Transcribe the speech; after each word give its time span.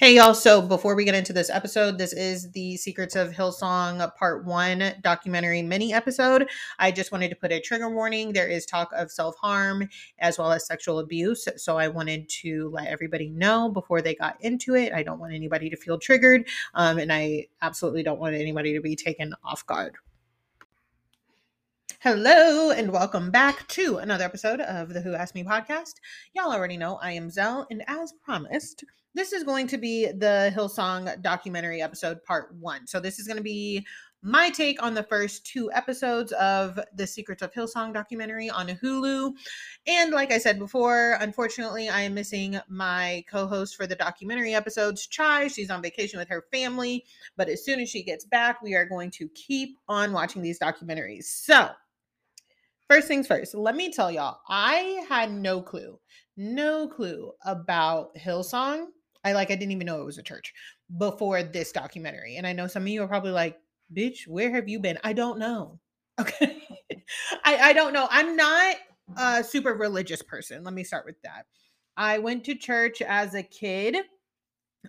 Hey, 0.00 0.14
y'all. 0.14 0.32
So, 0.32 0.62
before 0.62 0.94
we 0.94 1.04
get 1.04 1.16
into 1.16 1.32
this 1.32 1.50
episode, 1.50 1.98
this 1.98 2.12
is 2.12 2.52
the 2.52 2.76
Secrets 2.76 3.16
of 3.16 3.32
Hillsong 3.32 4.14
Part 4.14 4.44
1 4.44 4.94
documentary 5.02 5.60
mini 5.60 5.92
episode. 5.92 6.48
I 6.78 6.92
just 6.92 7.10
wanted 7.10 7.30
to 7.30 7.34
put 7.34 7.50
a 7.50 7.60
trigger 7.60 7.90
warning. 7.90 8.32
There 8.32 8.46
is 8.46 8.64
talk 8.64 8.92
of 8.92 9.10
self 9.10 9.34
harm 9.38 9.88
as 10.20 10.38
well 10.38 10.52
as 10.52 10.64
sexual 10.64 11.00
abuse. 11.00 11.48
So, 11.56 11.78
I 11.78 11.88
wanted 11.88 12.28
to 12.42 12.70
let 12.72 12.86
everybody 12.86 13.30
know 13.30 13.70
before 13.70 14.00
they 14.00 14.14
got 14.14 14.36
into 14.40 14.76
it. 14.76 14.92
I 14.92 15.02
don't 15.02 15.18
want 15.18 15.34
anybody 15.34 15.68
to 15.68 15.76
feel 15.76 15.98
triggered, 15.98 16.46
um, 16.74 16.98
and 16.98 17.12
I 17.12 17.48
absolutely 17.60 18.04
don't 18.04 18.20
want 18.20 18.36
anybody 18.36 18.74
to 18.74 18.80
be 18.80 18.94
taken 18.94 19.34
off 19.42 19.66
guard. 19.66 19.96
Hello 22.00 22.70
and 22.70 22.92
welcome 22.92 23.32
back 23.32 23.66
to 23.66 23.96
another 23.96 24.22
episode 24.22 24.60
of 24.60 24.90
the 24.90 25.00
Who 25.00 25.14
Asked 25.14 25.34
Me 25.34 25.42
podcast. 25.42 25.94
Y'all 26.32 26.52
already 26.52 26.76
know 26.76 26.94
I 27.02 27.10
am 27.10 27.28
Selle, 27.28 27.66
and 27.72 27.82
as 27.88 28.12
promised, 28.24 28.84
this 29.14 29.32
is 29.32 29.42
going 29.42 29.66
to 29.66 29.78
be 29.78 30.06
the 30.06 30.52
Hillsong 30.54 31.20
documentary 31.22 31.82
episode 31.82 32.22
part 32.22 32.54
one. 32.54 32.86
So, 32.86 33.00
this 33.00 33.18
is 33.18 33.26
going 33.26 33.38
to 33.38 33.42
be 33.42 33.84
my 34.22 34.48
take 34.48 34.80
on 34.80 34.94
the 34.94 35.02
first 35.02 35.44
two 35.44 35.72
episodes 35.72 36.30
of 36.34 36.78
the 36.94 37.04
Secrets 37.04 37.42
of 37.42 37.52
Hillsong 37.52 37.92
documentary 37.92 38.48
on 38.48 38.68
Hulu. 38.68 39.32
And 39.88 40.12
like 40.12 40.30
I 40.30 40.38
said 40.38 40.60
before, 40.60 41.18
unfortunately, 41.20 41.88
I 41.88 42.02
am 42.02 42.14
missing 42.14 42.60
my 42.68 43.24
co 43.28 43.48
host 43.48 43.74
for 43.74 43.88
the 43.88 43.96
documentary 43.96 44.54
episodes, 44.54 45.04
Chy. 45.08 45.48
She's 45.48 45.68
on 45.68 45.82
vacation 45.82 46.20
with 46.20 46.28
her 46.28 46.44
family. 46.52 47.06
But 47.36 47.48
as 47.48 47.64
soon 47.64 47.80
as 47.80 47.88
she 47.88 48.04
gets 48.04 48.24
back, 48.24 48.62
we 48.62 48.76
are 48.76 48.84
going 48.84 49.10
to 49.12 49.28
keep 49.30 49.76
on 49.88 50.12
watching 50.12 50.42
these 50.42 50.60
documentaries. 50.60 51.24
So, 51.24 51.70
first 52.88 53.08
things 53.08 53.26
first, 53.26 53.54
let 53.54 53.76
me 53.76 53.92
tell 53.92 54.10
y'all, 54.10 54.38
I 54.48 55.04
had 55.08 55.32
no 55.32 55.62
clue, 55.62 55.98
no 56.36 56.88
clue 56.88 57.32
about 57.44 58.14
Hillsong 58.16 58.86
I 59.24 59.32
like 59.32 59.50
I 59.50 59.56
didn't 59.56 59.72
even 59.72 59.86
know 59.86 60.00
it 60.00 60.06
was 60.06 60.18
a 60.18 60.22
church 60.22 60.52
before 60.96 61.42
this 61.42 61.72
documentary. 61.72 62.36
And 62.36 62.46
I 62.46 62.52
know 62.52 62.66
some 62.66 62.82
of 62.82 62.88
you 62.88 63.02
are 63.02 63.08
probably 63.08 63.32
like, 63.32 63.58
bitch, 63.94 64.26
where 64.26 64.50
have 64.54 64.68
you 64.68 64.80
been? 64.80 64.98
I 65.04 65.12
don't 65.12 65.38
know. 65.38 65.80
Okay. 66.20 66.62
I, 67.44 67.56
I 67.56 67.72
don't 67.72 67.92
know. 67.92 68.08
I'm 68.10 68.36
not 68.36 68.76
a 69.16 69.44
super 69.44 69.74
religious 69.74 70.22
person. 70.22 70.64
Let 70.64 70.74
me 70.74 70.84
start 70.84 71.04
with 71.04 71.20
that. 71.22 71.46
I 71.96 72.18
went 72.18 72.44
to 72.44 72.54
church 72.54 73.02
as 73.02 73.34
a 73.34 73.42
kid, 73.42 73.96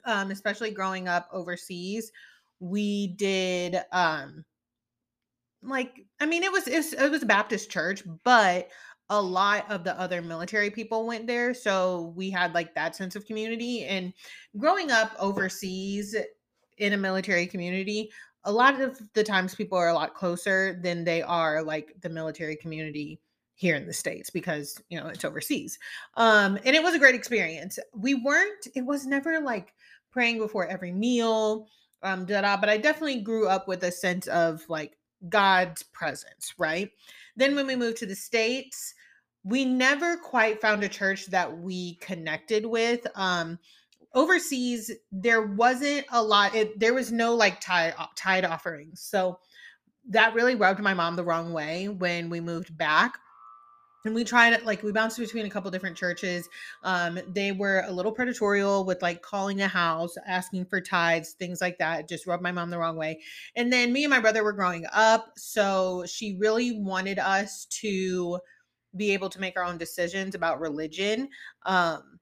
um, 0.06 0.32
especially 0.32 0.72
growing 0.72 1.08
up 1.08 1.28
overseas. 1.32 2.12
We 2.60 3.08
did 3.08 3.78
um 3.92 4.44
like 5.62 6.06
I 6.20 6.26
mean 6.26 6.44
it 6.44 6.52
was 6.52 6.68
it 6.68 6.78
was, 6.78 6.94
it 6.94 7.12
was 7.12 7.24
a 7.24 7.28
Baptist 7.28 7.70
church, 7.70 8.04
but 8.24 8.70
a 9.10 9.22
lot 9.22 9.70
of 9.72 9.84
the 9.84 10.00
other 10.00 10.22
military 10.22 10.70
people 10.70 11.08
went 11.08 11.26
there. 11.26 11.54
So 11.54 12.14
we 12.16 12.30
had 12.30 12.54
like 12.54 12.76
that 12.76 12.96
sense 12.96 13.16
of 13.16 13.26
community. 13.26 13.86
And 13.86 14.14
growing 14.58 14.92
up 14.92 15.12
overseas 15.20 16.16
in 16.78 16.94
a 16.94 16.98
military 16.98 17.48
community, 17.48 18.12
a 18.44 18.52
lot 18.52 18.80
of 18.80 19.00
the 19.14 19.24
times 19.24 19.56
people 19.56 19.78
are 19.78 19.90
a 19.90 19.94
lot 19.94 20.14
closer 20.14 20.80
than 20.82 21.04
they 21.04 21.22
are 21.22 21.64
like 21.64 21.96
the 22.02 22.10
military 22.10 22.56
community 22.56 23.20
here 23.56 23.76
in 23.76 23.86
the 23.86 23.94
states 23.94 24.30
because 24.30 24.82
you 24.88 24.98
know 24.98 25.08
it's 25.08 25.26
overseas 25.26 25.78
um 26.16 26.58
and 26.64 26.78
it 26.78 26.82
was 26.82 26.96
a 26.96 27.00
great 27.00 27.14
experience 27.14 27.78
we 27.94 28.14
weren't 28.14 28.68
it 28.74 28.86
was 28.86 29.06
never 29.06 29.42
like 29.42 29.74
praying 30.12 30.38
before 30.38 30.66
every 30.68 30.94
meal 30.94 31.68
um 32.02 32.26
da, 32.26 32.56
but 32.56 32.70
i 32.70 32.78
definitely 32.78 33.20
grew 33.20 33.50
up 33.50 33.68
with 33.68 33.84
a 33.84 33.92
sense 33.92 34.28
of 34.28 34.64
like 34.70 34.98
god's 35.28 35.84
presence 35.84 36.54
right? 36.58 36.92
Then 37.36 37.56
when 37.56 37.68
we 37.68 37.76
moved 37.76 37.98
to 37.98 38.06
the 38.06 38.16
states 38.16 38.94
we 39.44 39.66
never 39.66 40.18
quite 40.18 40.62
found 40.62 40.84
a 40.84 40.90
church 40.90 41.28
that 41.28 41.58
we 41.58 41.96
connected 41.96 42.66
with 42.66 43.06
um 43.16 43.60
overseas 44.14 44.92
there 45.12 45.42
wasn't 45.42 46.06
a 46.12 46.22
lot 46.22 46.56
it, 46.56 46.80
there 46.80 46.94
was 46.94 47.12
no 47.12 47.36
like 47.36 47.60
tithe 47.60 48.46
offerings. 48.46 49.02
So 49.02 49.40
that 50.10 50.34
really 50.34 50.56
rubbed 50.56 50.80
my 50.80 50.94
mom 50.94 51.16
the 51.16 51.24
wrong 51.24 51.54
way 51.54 51.88
when 51.88 52.30
we 52.30 52.40
moved 52.40 52.76
back 52.78 53.20
and 54.06 54.16
we 54.16 54.24
tried 54.24 54.54
it 54.54 54.66
like 54.66 54.82
we 54.84 54.92
bounced 54.92 55.18
between 55.18 55.46
a 55.46 55.50
couple 55.50 55.70
different 55.72 55.98
churches. 55.98 56.48
Um 56.84 57.20
they 57.28 57.52
were 57.52 57.84
a 57.86 57.92
little 57.92 58.16
predatorial 58.16 58.86
with 58.86 59.02
like 59.02 59.22
calling 59.22 59.62
a 59.62 59.68
house 59.68 60.16
asking 60.28 60.66
for 60.66 60.82
tithes 60.82 61.34
things 61.34 61.62
like 61.62 61.78
that. 61.80 62.08
Just 62.08 62.28
rubbed 62.28 62.44
my 62.44 62.52
mom 62.52 62.70
the 62.70 62.78
wrong 62.78 62.96
way. 62.96 63.22
And 63.56 63.72
then 63.72 63.92
me 63.94 64.04
and 64.04 64.12
my 64.12 64.20
brother 64.20 64.44
were 64.44 64.54
growing 64.54 64.86
up 64.94 65.32
so 65.38 66.06
she 66.08 66.38
really 66.40 66.80
wanted 66.80 67.20
us 67.20 67.66
to 67.82 68.40
be 68.96 69.12
able 69.12 69.30
to 69.30 69.40
make 69.40 69.58
our 69.58 69.64
own 69.64 69.78
decisions 69.78 70.34
about 70.34 70.60
religion 70.60 71.30
um 71.68 72.20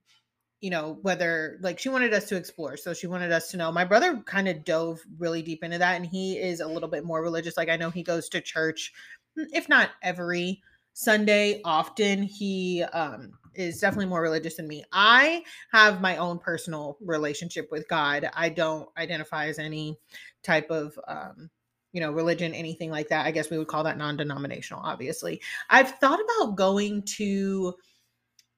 you 0.60 0.70
know 0.70 0.98
whether 1.04 1.60
like 1.62 1.80
she 1.80 1.90
wanted 1.90 2.14
us 2.14 2.26
to 2.30 2.36
explore. 2.36 2.78
So 2.78 2.94
she 2.94 3.08
wanted 3.08 3.32
us 3.32 3.52
to 3.52 3.58
know. 3.58 3.72
My 3.72 3.86
brother 3.86 4.22
kind 4.26 4.48
of 4.48 4.66
dove 4.66 5.00
really 5.20 5.42
deep 5.44 5.64
into 5.64 5.78
that 5.78 5.96
and 5.96 6.06
he 6.06 6.38
is 6.38 6.60
a 6.60 6.68
little 6.68 6.90
bit 6.90 7.06
more 7.06 7.22
religious. 7.22 7.58
Like 7.58 7.70
i 7.70 7.78
know 7.78 7.92
he 7.92 8.04
goes 8.04 8.28
to 8.30 8.42
church 8.42 8.92
if 9.36 9.70
not 9.70 9.92
every 10.02 10.62
sunday 10.98 11.62
often 11.64 12.24
he 12.24 12.84
um 12.94 13.32
is 13.54 13.80
definitely 13.80 14.06
more 14.06 14.22
religious 14.22 14.56
than 14.56 14.68
me 14.68 14.84
i 14.92 15.44
have 15.72 16.02
my 16.02 16.18
own 16.18 16.40
personal 16.40 16.98
relationship 17.02 17.68
with 17.72 17.88
god 17.88 18.30
i 18.34 18.50
don't 18.50 18.90
identify 18.98 19.48
as 19.48 19.60
any 19.60 19.98
type 20.44 20.70
of 20.70 20.98
um 21.08 21.50
you 21.94 22.02
know, 22.02 22.12
religion, 22.12 22.54
anything 22.54 22.92
like 22.92 23.10
that. 23.10 23.26
I 23.26 23.32
guess 23.32 23.50
we 23.50 23.58
would 23.58 23.68
call 23.68 23.84
that 23.86 23.98
non-denominational, 23.98 24.84
obviously. 24.84 25.42
I've 25.68 25.98
thought 25.98 26.20
about 26.20 26.56
going 26.56 27.02
to 27.18 27.74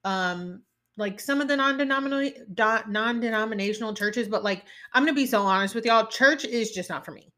um 0.04 0.64
like 0.98 1.20
some 1.20 1.40
of 1.40 1.48
the 1.48 1.56
non-denominational 1.56 2.84
non-denominational 2.90 3.94
churches, 3.94 4.28
but 4.28 4.44
like 4.44 4.66
I'm 4.94 5.04
gonna 5.04 5.14
be 5.14 5.26
so 5.26 5.44
honest 5.44 5.74
with 5.74 5.86
y'all, 5.86 6.08
church 6.08 6.44
is 6.44 6.72
just 6.72 6.90
not 6.90 7.06
for 7.06 7.12
me. 7.12 7.32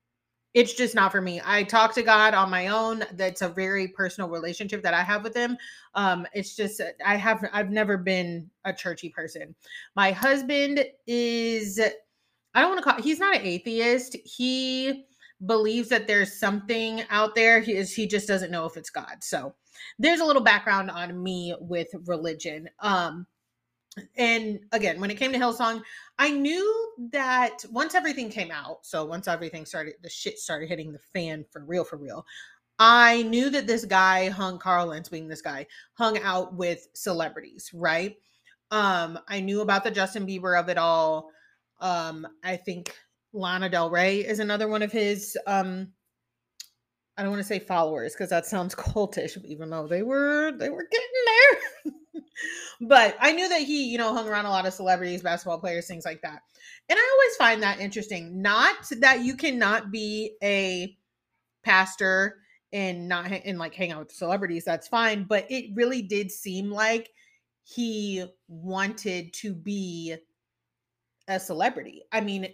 It's 0.54 0.74
just 0.74 0.96
not 0.96 1.12
for 1.12 1.22
me. 1.22 1.42
I 1.46 1.64
talk 1.64 1.94
to 1.94 2.04
God 2.04 2.34
on 2.34 2.50
my 2.50 2.68
own. 2.68 3.04
That's 3.14 3.42
a 3.42 3.48
very 3.50 3.88
personal 3.88 4.30
relationship 4.30 4.84
that 4.84 4.94
I 4.94 5.02
have 5.02 5.24
with 5.24 5.36
him. 5.36 5.58
Um, 5.96 6.28
it's 6.34 6.56
just 6.56 6.82
I 7.06 7.16
have 7.16 7.44
I've 7.54 7.72
never 7.72 7.98
been 7.98 8.50
a 8.66 8.74
churchy 8.74 9.10
person. 9.10 9.56
My 9.96 10.12
husband 10.12 10.84
is 11.08 11.80
I 12.54 12.62
don't 12.62 12.72
want 12.72 12.84
to 12.84 12.92
call 12.92 13.02
he's 13.02 13.20
not 13.20 13.38
an 13.38 13.46
atheist. 13.46 14.18
He 14.26 15.06
believes 15.46 15.90
that 15.90 16.08
there's 16.08 16.38
something 16.38 17.04
out 17.10 17.34
there. 17.34 17.62
He 17.62 17.74
is 17.74 17.94
he 17.94 18.06
just 18.06 18.28
doesn't 18.28 18.52
know 18.52 18.66
if 18.66 18.76
it's 18.76 18.90
God. 18.90 19.18
So 19.22 19.56
there's 20.00 20.20
a 20.20 20.26
little 20.26 20.44
background 20.44 20.92
on 20.92 21.24
me 21.24 21.56
with 21.62 21.88
religion. 22.06 22.70
Um 22.82 23.26
and 24.16 24.60
again, 24.72 25.00
when 25.00 25.12
it 25.12 25.18
came 25.18 25.32
to 25.34 25.40
Hillsong, 25.40 25.82
I 26.18 26.32
knew 26.32 26.94
that 27.12 27.64
once 27.72 27.96
everything 27.96 28.30
came 28.30 28.52
out, 28.52 28.86
so 28.86 29.06
once 29.06 29.28
everything 29.28 29.66
started, 29.66 29.96
the 30.02 30.10
shit 30.10 30.40
started 30.40 30.70
hitting 30.70 30.92
the 30.92 31.00
fan 31.14 31.46
for 31.52 31.64
real, 31.64 31.84
for 31.84 31.98
real. 31.98 32.26
I 32.80 33.24
knew 33.24 33.50
that 33.52 33.68
this 33.68 33.86
guy 33.86 34.30
hung 34.30 34.58
Carl 34.58 34.88
Lentz 34.88 35.10
being 35.10 35.28
this 35.28 35.42
guy 35.42 35.68
hung 35.94 36.18
out 36.20 36.56
with 36.56 36.88
celebrities, 36.94 37.70
right? 37.74 38.16
Um, 38.72 39.20
I 39.28 39.42
knew 39.42 39.62
about 39.62 39.84
the 39.84 39.92
Justin 39.92 40.26
Bieber 40.26 40.60
of 40.60 40.70
it 40.70 40.78
all. 40.78 41.30
Um, 41.80 42.26
I 42.44 42.56
think 42.56 42.96
Lana 43.34 43.70
Del 43.70 43.90
Rey 43.90 44.20
is 44.20 44.40
another 44.40 44.68
one 44.68 44.82
of 44.82 44.92
his 44.92 45.38
um 45.48 45.88
I 47.18 47.24
don't 47.24 47.32
want 47.32 47.42
to 47.42 47.48
say 47.48 47.60
followers 47.60 48.14
because 48.14 48.30
that 48.30 48.46
sounds 48.46 48.74
cultish, 48.76 49.38
even 49.46 49.70
though 49.70 49.88
they 49.88 50.02
were 50.02 50.52
they 50.52 50.70
were 50.70 50.88
getting 50.90 51.08
there. 51.26 51.60
but 52.82 53.16
I 53.20 53.32
knew 53.32 53.48
that 53.50 53.62
he, 53.62 53.90
you 53.90 53.98
know, 53.98 54.14
hung 54.14 54.28
around 54.28 54.46
a 54.46 54.50
lot 54.50 54.66
of 54.66 54.74
celebrities, 54.74 55.22
basketball 55.22 55.60
players, 55.60 55.88
things 55.88 56.06
like 56.06 56.22
that. 56.22 56.42
And 56.90 56.98
I 56.98 57.10
always 57.14 57.36
find 57.38 57.64
that 57.64 57.80
interesting. 57.80 58.42
Not 58.42 58.76
that 59.00 59.22
you 59.22 59.36
cannot 59.36 59.92
be 59.92 60.36
a 60.44 60.98
pastor 61.64 62.38
and 62.74 63.08
not 63.08 63.32
and 63.32 63.60
like 63.60 63.76
hang 63.76 63.92
out 63.92 64.00
with 64.00 64.12
celebrities, 64.12 64.64
that's 64.66 64.88
fine. 64.88 65.24
But 65.24 65.46
it 65.50 65.72
really 65.76 66.02
did 66.02 66.32
seem 66.32 66.72
like 66.72 67.10
he 67.64 68.26
wanted 68.48 69.34
to 69.34 69.54
be 69.54 70.16
a 71.28 71.40
celebrity. 71.40 72.04
I 72.12 72.22
mean, 72.22 72.48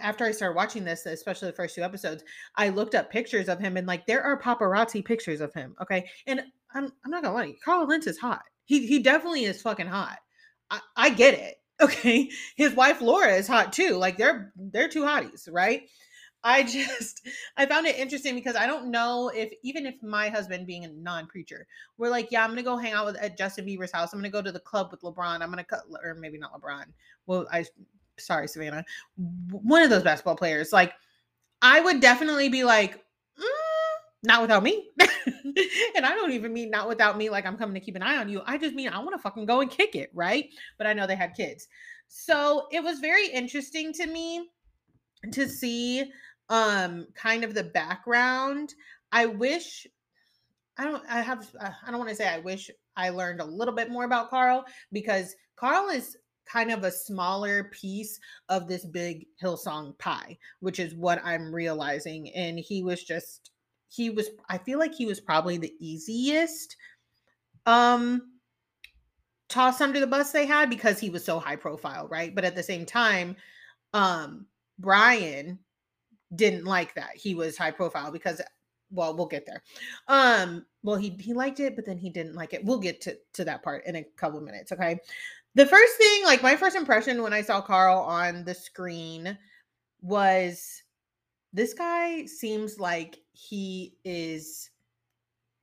after 0.00 0.24
I 0.24 0.30
started 0.30 0.56
watching 0.56 0.84
this, 0.84 1.06
especially 1.06 1.48
the 1.48 1.56
first 1.56 1.74
two 1.74 1.82
episodes, 1.82 2.24
I 2.56 2.68
looked 2.68 2.94
up 2.94 3.10
pictures 3.10 3.48
of 3.48 3.58
him 3.58 3.76
and 3.76 3.86
like 3.86 4.06
there 4.06 4.22
are 4.22 4.40
paparazzi 4.40 5.04
pictures 5.04 5.40
of 5.40 5.52
him. 5.52 5.74
Okay. 5.82 6.08
And 6.26 6.42
I'm, 6.74 6.92
I'm 7.04 7.10
not 7.10 7.22
gonna 7.22 7.34
lie, 7.34 7.54
Carl 7.64 7.86
Lentz 7.86 8.06
is 8.06 8.18
hot. 8.18 8.42
He 8.72 8.86
he 8.86 9.00
definitely 9.00 9.44
is 9.44 9.60
fucking 9.60 9.86
hot. 9.86 10.16
I, 10.70 10.80
I 10.96 11.10
get 11.10 11.34
it. 11.34 11.56
Okay. 11.80 12.30
His 12.54 12.74
wife 12.74 13.00
Laura 13.00 13.34
is 13.34 13.48
hot 13.48 13.72
too. 13.72 13.96
Like 13.96 14.16
they're 14.16 14.52
they're 14.54 14.88
two 14.88 15.02
hotties, 15.02 15.48
right? 15.50 15.82
I 16.44 16.62
just 16.62 17.26
I 17.56 17.66
found 17.66 17.88
it 17.88 17.96
interesting 17.96 18.36
because 18.36 18.54
I 18.54 18.68
don't 18.68 18.92
know 18.92 19.32
if 19.34 19.52
even 19.64 19.84
if 19.84 20.00
my 20.00 20.28
husband 20.28 20.64
being 20.68 20.84
a 20.84 20.88
non-preacher, 20.88 21.66
we're 21.98 22.08
like, 22.08 22.30
yeah, 22.30 22.44
I'm 22.44 22.50
gonna 22.50 22.62
go 22.62 22.76
hang 22.76 22.92
out 22.92 23.06
with 23.06 23.16
at 23.16 23.36
Justin 23.36 23.66
Bieber's 23.66 23.90
house. 23.90 24.12
I'm 24.12 24.20
gonna 24.20 24.30
go 24.30 24.40
to 24.42 24.52
the 24.52 24.60
club 24.60 24.92
with 24.92 25.00
LeBron. 25.00 25.42
I'm 25.42 25.50
gonna 25.50 25.64
cut 25.64 25.80
or 26.04 26.14
maybe 26.14 26.38
not 26.38 26.52
LeBron. 26.52 26.84
Well, 27.26 27.48
I 27.52 27.64
sorry, 28.16 28.46
Savannah. 28.46 28.84
One 29.50 29.82
of 29.82 29.90
those 29.90 30.04
basketball 30.04 30.36
players. 30.36 30.72
Like, 30.72 30.92
I 31.62 31.80
would 31.80 32.00
definitely 32.00 32.48
be 32.48 32.62
like, 32.62 33.02
not 34.22 34.42
without 34.42 34.62
me. 34.62 34.88
and 35.00 36.06
I 36.06 36.14
don't 36.14 36.32
even 36.32 36.52
mean 36.52 36.70
not 36.70 36.88
without 36.88 37.16
me, 37.16 37.28
like 37.28 37.46
I'm 37.46 37.56
coming 37.56 37.74
to 37.74 37.80
keep 37.80 37.96
an 37.96 38.02
eye 38.02 38.18
on 38.18 38.28
you. 38.28 38.42
I 38.46 38.58
just 38.58 38.74
mean 38.74 38.88
I 38.88 38.98
want 38.98 39.12
to 39.12 39.18
fucking 39.18 39.46
go 39.46 39.60
and 39.60 39.70
kick 39.70 39.94
it, 39.96 40.10
right? 40.14 40.48
But 40.78 40.86
I 40.86 40.92
know 40.92 41.06
they 41.06 41.16
had 41.16 41.34
kids. 41.34 41.66
So 42.08 42.66
it 42.70 42.82
was 42.82 43.00
very 43.00 43.26
interesting 43.28 43.92
to 43.94 44.06
me 44.06 44.48
to 45.32 45.48
see 45.48 46.10
um 46.48 47.06
kind 47.14 47.44
of 47.44 47.54
the 47.54 47.64
background. 47.64 48.74
I 49.10 49.26
wish 49.26 49.86
I 50.78 50.84
don't 50.84 51.02
I 51.08 51.20
have 51.20 51.50
uh, 51.60 51.70
I 51.86 51.90
don't 51.90 51.98
want 51.98 52.10
to 52.10 52.16
say 52.16 52.28
I 52.28 52.38
wish 52.38 52.70
I 52.96 53.10
learned 53.10 53.40
a 53.40 53.44
little 53.44 53.74
bit 53.74 53.90
more 53.90 54.04
about 54.04 54.30
Carl 54.30 54.64
because 54.92 55.34
Carl 55.56 55.88
is 55.88 56.16
kind 56.46 56.70
of 56.70 56.84
a 56.84 56.90
smaller 56.90 57.70
piece 57.72 58.18
of 58.48 58.68
this 58.68 58.84
big 58.84 59.26
Hillsong 59.42 59.96
pie, 59.98 60.36
which 60.60 60.78
is 60.78 60.94
what 60.94 61.24
I'm 61.24 61.54
realizing 61.54 62.30
and 62.34 62.58
he 62.58 62.82
was 62.82 63.02
just 63.02 63.51
he 63.92 64.10
was 64.10 64.28
I 64.48 64.58
feel 64.58 64.78
like 64.78 64.94
he 64.94 65.06
was 65.06 65.20
probably 65.20 65.58
the 65.58 65.74
easiest 65.78 66.76
um 67.66 68.32
toss 69.48 69.80
under 69.80 70.00
the 70.00 70.06
bus 70.06 70.32
they 70.32 70.46
had 70.46 70.70
because 70.70 70.98
he 70.98 71.10
was 71.10 71.24
so 71.24 71.38
high 71.38 71.56
profile, 71.56 72.08
right? 72.08 72.34
But 72.34 72.44
at 72.44 72.56
the 72.56 72.62
same 72.62 72.86
time, 72.86 73.36
um 73.92 74.46
Brian 74.78 75.58
didn't 76.34 76.64
like 76.64 76.94
that. 76.94 77.16
He 77.16 77.34
was 77.34 77.58
high 77.58 77.70
profile 77.70 78.10
because 78.10 78.40
well, 78.90 79.16
we'll 79.16 79.26
get 79.26 79.46
there. 79.46 79.62
Um, 80.08 80.66
well, 80.82 80.96
he 80.96 81.10
he 81.18 81.32
liked 81.32 81.60
it, 81.60 81.76
but 81.76 81.86
then 81.86 81.98
he 81.98 82.10
didn't 82.10 82.34
like 82.34 82.52
it. 82.52 82.64
We'll 82.64 82.78
get 82.78 83.00
to 83.02 83.16
to 83.34 83.44
that 83.44 83.62
part 83.62 83.86
in 83.86 83.96
a 83.96 84.04
couple 84.16 84.40
minutes, 84.40 84.72
okay? 84.72 84.98
The 85.54 85.66
first 85.66 85.96
thing, 85.96 86.24
like 86.24 86.42
my 86.42 86.56
first 86.56 86.76
impression 86.76 87.22
when 87.22 87.32
I 87.32 87.42
saw 87.42 87.60
Carl 87.60 87.98
on 88.00 88.44
the 88.44 88.54
screen 88.54 89.36
was 90.00 90.81
this 91.52 91.74
guy 91.74 92.26
seems 92.26 92.78
like 92.78 93.18
he 93.32 93.96
is 94.04 94.70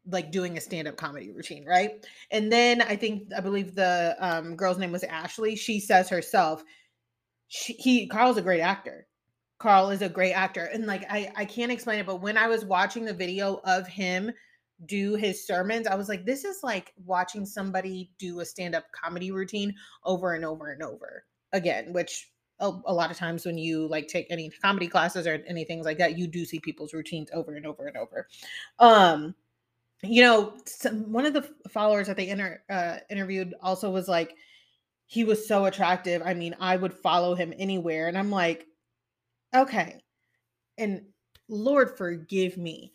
like 0.07 0.31
doing 0.31 0.57
a 0.57 0.61
stand-up 0.61 0.97
comedy 0.97 1.31
routine, 1.31 1.65
right? 1.65 2.05
And 2.31 2.51
then 2.51 2.81
I 2.81 2.95
think 2.95 3.29
I 3.35 3.41
believe 3.41 3.75
the 3.75 4.15
um 4.19 4.55
girl's 4.55 4.77
name 4.77 4.91
was 4.91 5.03
Ashley. 5.03 5.55
She 5.55 5.79
says 5.79 6.09
herself, 6.09 6.63
she, 7.47 7.73
he 7.73 8.07
Carl's 8.07 8.37
a 8.37 8.41
great 8.41 8.61
actor. 8.61 9.07
Carl 9.59 9.89
is 9.89 10.01
a 10.01 10.09
great 10.09 10.33
actor. 10.33 10.65
And 10.65 10.85
like 10.85 11.05
I 11.09 11.31
I 11.35 11.45
can't 11.45 11.71
explain 11.71 11.99
it, 11.99 12.05
but 12.05 12.21
when 12.21 12.37
I 12.37 12.47
was 12.47 12.65
watching 12.65 13.05
the 13.05 13.13
video 13.13 13.61
of 13.65 13.87
him 13.87 14.31
do 14.85 15.15
his 15.15 15.45
sermons, 15.45 15.87
I 15.87 15.95
was 15.95 16.07
like, 16.07 16.25
this 16.25 16.45
is 16.45 16.63
like 16.63 16.93
watching 17.05 17.45
somebody 17.45 18.11
do 18.17 18.39
a 18.39 18.45
stand-up 18.45 18.85
comedy 18.93 19.31
routine 19.31 19.75
over 20.05 20.33
and 20.33 20.45
over 20.45 20.71
and 20.71 20.81
over 20.81 21.25
again, 21.51 21.91
which 21.91 22.31
a, 22.59 22.71
a 22.85 22.93
lot 22.93 23.11
of 23.11 23.17
times 23.17 23.45
when 23.45 23.57
you 23.57 23.87
like 23.87 24.07
take 24.07 24.27
any 24.29 24.49
comedy 24.49 24.87
classes 24.87 25.25
or 25.25 25.43
anything 25.47 25.83
like 25.83 25.97
that, 25.97 26.17
you 26.17 26.27
do 26.27 26.45
see 26.45 26.59
people's 26.59 26.93
routines 26.93 27.29
over 27.33 27.55
and 27.55 27.65
over 27.65 27.87
and 27.87 27.97
over. 27.97 28.27
Um, 28.79 29.35
you 30.03 30.21
know, 30.21 30.53
some, 30.65 31.11
one 31.11 31.25
of 31.25 31.33
the 31.33 31.49
followers 31.69 32.07
that 32.07 32.17
they 32.17 32.29
inter, 32.29 32.61
uh, 32.69 32.97
interviewed 33.09 33.53
also 33.61 33.89
was 33.89 34.07
like, 34.07 34.35
he 35.05 35.23
was 35.23 35.47
so 35.47 35.65
attractive. 35.65 36.21
I 36.23 36.33
mean, 36.33 36.55
I 36.59 36.77
would 36.77 36.93
follow 36.93 37.35
him 37.35 37.53
anywhere. 37.57 38.07
And 38.07 38.17
I'm 38.17 38.29
like, 38.29 38.67
okay. 39.55 40.03
And 40.77 41.01
Lord 41.47 41.97
forgive 41.97 42.57
me. 42.57 42.93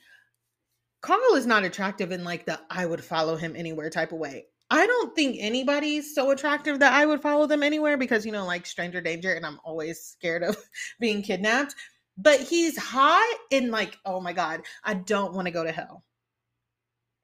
Carl 1.01 1.35
is 1.35 1.45
not 1.45 1.65
attractive 1.65 2.13
in 2.13 2.25
like 2.25 2.47
the 2.47 2.59
I 2.71 2.87
would 2.87 3.05
follow 3.05 3.37
him 3.37 3.55
anywhere 3.57 3.91
type 3.91 4.13
of 4.13 4.19
way. 4.19 4.47
I 4.71 4.87
don't 4.87 5.15
think 5.15 5.37
anybody's 5.39 6.15
so 6.15 6.31
attractive 6.31 6.79
that 6.79 6.95
I 6.95 7.07
would 7.07 7.21
follow 7.21 7.47
them 7.47 7.63
anywhere 7.63 7.97
because 7.97 8.25
you 8.25 8.33
know, 8.33 8.47
like 8.47 8.67
stranger 8.67 9.01
danger, 9.01 9.35
and 9.35 9.45
I'm 9.45 9.61
always 9.65 10.01
scared 10.01 10.43
of 10.43 10.57
being 11.01 11.23
kidnapped. 11.23 11.75
But 12.17 12.41
he's 12.41 12.79
hot 12.79 13.39
and 13.51 13.71
like, 13.71 13.97
oh 14.05 14.21
my 14.21 14.33
God, 14.33 14.63
I 14.85 14.95
don't 14.95 15.35
want 15.35 15.47
to 15.47 15.53
go 15.53 15.65
to 15.65 15.73
hell. 15.73 16.05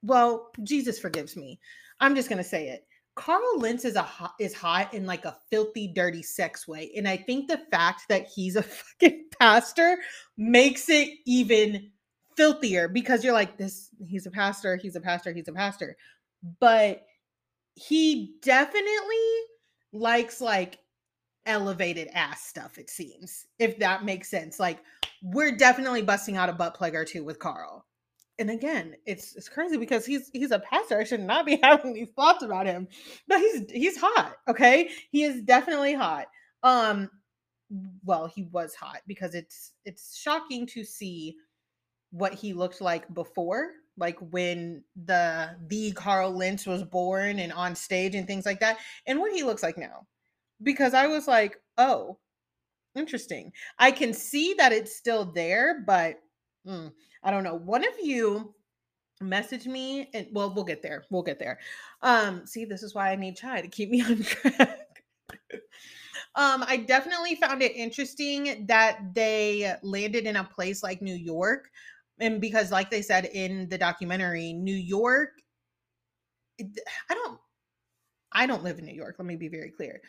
Well, 0.03 0.51
Jesus 0.65 0.99
forgives 0.99 1.37
me. 1.37 1.61
I'm 2.01 2.15
just 2.15 2.29
gonna 2.29 2.45
say 2.45 2.69
it. 2.69 2.87
Carl 3.15 3.59
Lentz 3.59 3.85
is 3.85 3.97
a 3.97 4.03
hot, 4.03 4.35
is 4.41 4.55
hot 4.55 4.95
in 4.95 5.07
like 5.07 5.25
a 5.25 5.37
filthy, 5.51 5.89
dirty 5.89 6.23
sex 6.23 6.67
way, 6.67 6.91
and 6.97 7.09
I 7.09 7.17
think 7.17 7.49
the 7.49 7.61
fact 7.71 8.03
that 8.09 8.27
he's 8.27 8.57
a 8.57 8.63
fucking 9.01 9.27
pastor 9.39 9.99
makes 10.37 10.89
it 10.89 11.09
even 11.27 11.91
filthier 12.37 12.89
because 12.89 13.25
you're 13.25 13.33
like 13.33 13.57
this. 13.59 13.91
He's 14.07 14.27
a 14.27 14.31
pastor. 14.31 14.77
He's 14.77 14.97
a 14.97 15.01
pastor. 15.01 15.33
He's 15.33 15.49
a 15.49 15.53
pastor, 15.53 15.97
but 16.61 17.05
he 17.89 18.35
definitely 18.43 19.17
likes 19.93 20.41
like 20.41 20.79
elevated 21.47 22.09
ass 22.15 22.45
stuff. 22.45 22.79
It 22.79 22.91
seems, 22.91 23.47
if 23.59 23.79
that 23.79 24.05
makes 24.05 24.31
sense. 24.31 24.61
Like 24.61 24.79
we're 25.23 25.57
definitely 25.57 26.03
busting 26.03 26.37
out 26.37 26.49
a 26.49 26.53
butt 26.53 26.75
plug 26.75 26.95
or 26.95 27.05
two 27.05 27.25
with 27.25 27.39
Carl 27.39 27.87
and 28.41 28.51
again, 28.51 28.97
it's 29.05 29.37
it's 29.37 29.51
crazy 29.51 29.77
because 29.77 30.07
he's 30.07 30.31
he's 30.33 30.51
a 30.51 30.59
pastor. 30.59 30.99
I 30.99 31.05
should 31.05 31.21
not 31.21 31.45
be 31.45 31.61
having 31.63 31.93
these 31.93 32.11
thoughts 32.17 32.43
about 32.43 32.67
him, 32.67 32.89
but 33.29 33.39
he's 33.39 33.71
he's 33.71 33.99
hot. 33.99 34.35
Okay, 34.49 34.89
he 35.11 35.23
is 35.23 35.43
definitely 35.43 35.95
hot. 35.95 36.27
Um, 36.63 37.11
well, 38.03 38.27
he 38.27 38.45
was 38.45 38.75
hot 38.75 39.03
because 39.07 39.35
it's 39.35 39.73
it's 39.85 40.19
shocking 40.19 40.67
to 40.69 40.85
see 40.85 41.37
what 42.11 42.33
he 42.33 42.55
looked 42.55 42.81
like 42.81 43.13
before, 43.13 43.73
like 44.01 44.19
when 44.33 44.83
the 45.05 45.51
the 45.69 45.93
Carl 45.93 46.33
Lentz 46.33 46.67
was 46.67 46.83
born 46.83 47.39
and 47.39 47.53
on 47.53 47.77
stage 47.77 48.15
and 48.15 48.27
things 48.27 48.47
like 48.47 48.61
that, 48.61 48.79
and 49.07 49.21
what 49.21 49.33
he 49.33 49.45
looks 49.45 49.63
like 49.63 49.79
now. 49.79 50.07
Because 50.63 50.95
I 50.95 51.07
was 51.07 51.29
like, 51.29 51.59
oh, 51.79 52.19
interesting. 52.97 53.53
I 53.79 53.93
can 53.93 54.13
see 54.13 54.55
that 54.59 54.73
it's 54.73 54.97
still 54.97 55.25
there, 55.27 55.83
but. 55.87 56.17
Mm, 56.67 56.93
I 57.23 57.31
don't 57.31 57.45
know. 57.45 57.55
One 57.55 57.87
of 57.87 57.95
you 58.03 58.55
message 59.21 59.67
me 59.67 60.09
and 60.15 60.27
well 60.33 60.53
we'll 60.55 60.65
get 60.65 60.83
there 60.83 61.05
we'll 61.11 61.23
get 61.23 61.39
there 61.39 61.59
um 62.03 62.47
see 62.47 62.65
this 62.65 62.83
is 62.83 62.95
why 62.95 63.11
i 63.11 63.17
need 63.17 63.37
Chy 63.37 63.61
to 63.61 63.69
keep 63.69 63.91
me 63.91 64.03
on 64.09 64.23
track 64.23 65.05
um 66.37 66.65
i 66.67 66.83
definitely 66.89 67.35
found 67.35 67.63
it 67.63 67.77
interesting 67.77 68.65
that 68.67 69.15
they 69.15 69.75
landed 69.83 70.25
in 70.25 70.37
a 70.37 70.45
place 70.45 70.83
like 70.83 71.03
new 71.03 71.15
york 71.15 71.71
and 72.21 72.41
because 72.41 72.71
like 72.71 72.91
they 72.91 73.03
said 73.03 73.27
in 73.27 73.69
the 73.69 73.79
documentary 73.79 74.53
new 74.53 74.75
york 74.75 75.31
i 76.61 77.15
don't 77.15 77.39
i 78.33 78.47
don't 78.47 78.63
live 78.63 78.79
in 78.79 78.85
new 78.85 78.95
york 78.95 79.17
let 79.19 79.27
me 79.27 79.37
be 79.37 79.49
very 79.49 79.71
clear 79.71 80.01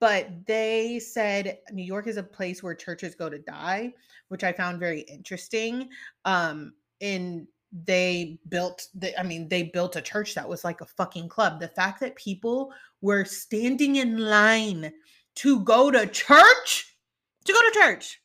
but 0.00 0.28
they 0.46 0.98
said 0.98 1.58
New 1.72 1.84
York 1.84 2.06
is 2.06 2.16
a 2.16 2.22
place 2.22 2.62
where 2.62 2.74
churches 2.74 3.14
go 3.14 3.28
to 3.28 3.38
die, 3.38 3.92
which 4.28 4.44
I 4.44 4.52
found 4.52 4.80
very 4.80 5.00
interesting. 5.02 5.88
Um, 6.24 6.72
and 7.00 7.46
they 7.72 8.38
built 8.48 8.86
the, 8.94 9.18
I 9.18 9.22
mean, 9.22 9.48
they 9.48 9.64
built 9.64 9.96
a 9.96 10.00
church 10.00 10.34
that 10.34 10.48
was 10.48 10.64
like 10.64 10.80
a 10.80 10.86
fucking 10.86 11.28
club. 11.28 11.60
The 11.60 11.68
fact 11.68 12.00
that 12.00 12.16
people 12.16 12.72
were 13.02 13.24
standing 13.24 13.96
in 13.96 14.18
line 14.18 14.92
to 15.36 15.60
go 15.60 15.90
to 15.90 16.06
church, 16.06 16.96
to 17.44 17.52
go 17.52 17.60
to 17.60 17.78
church. 17.78 18.20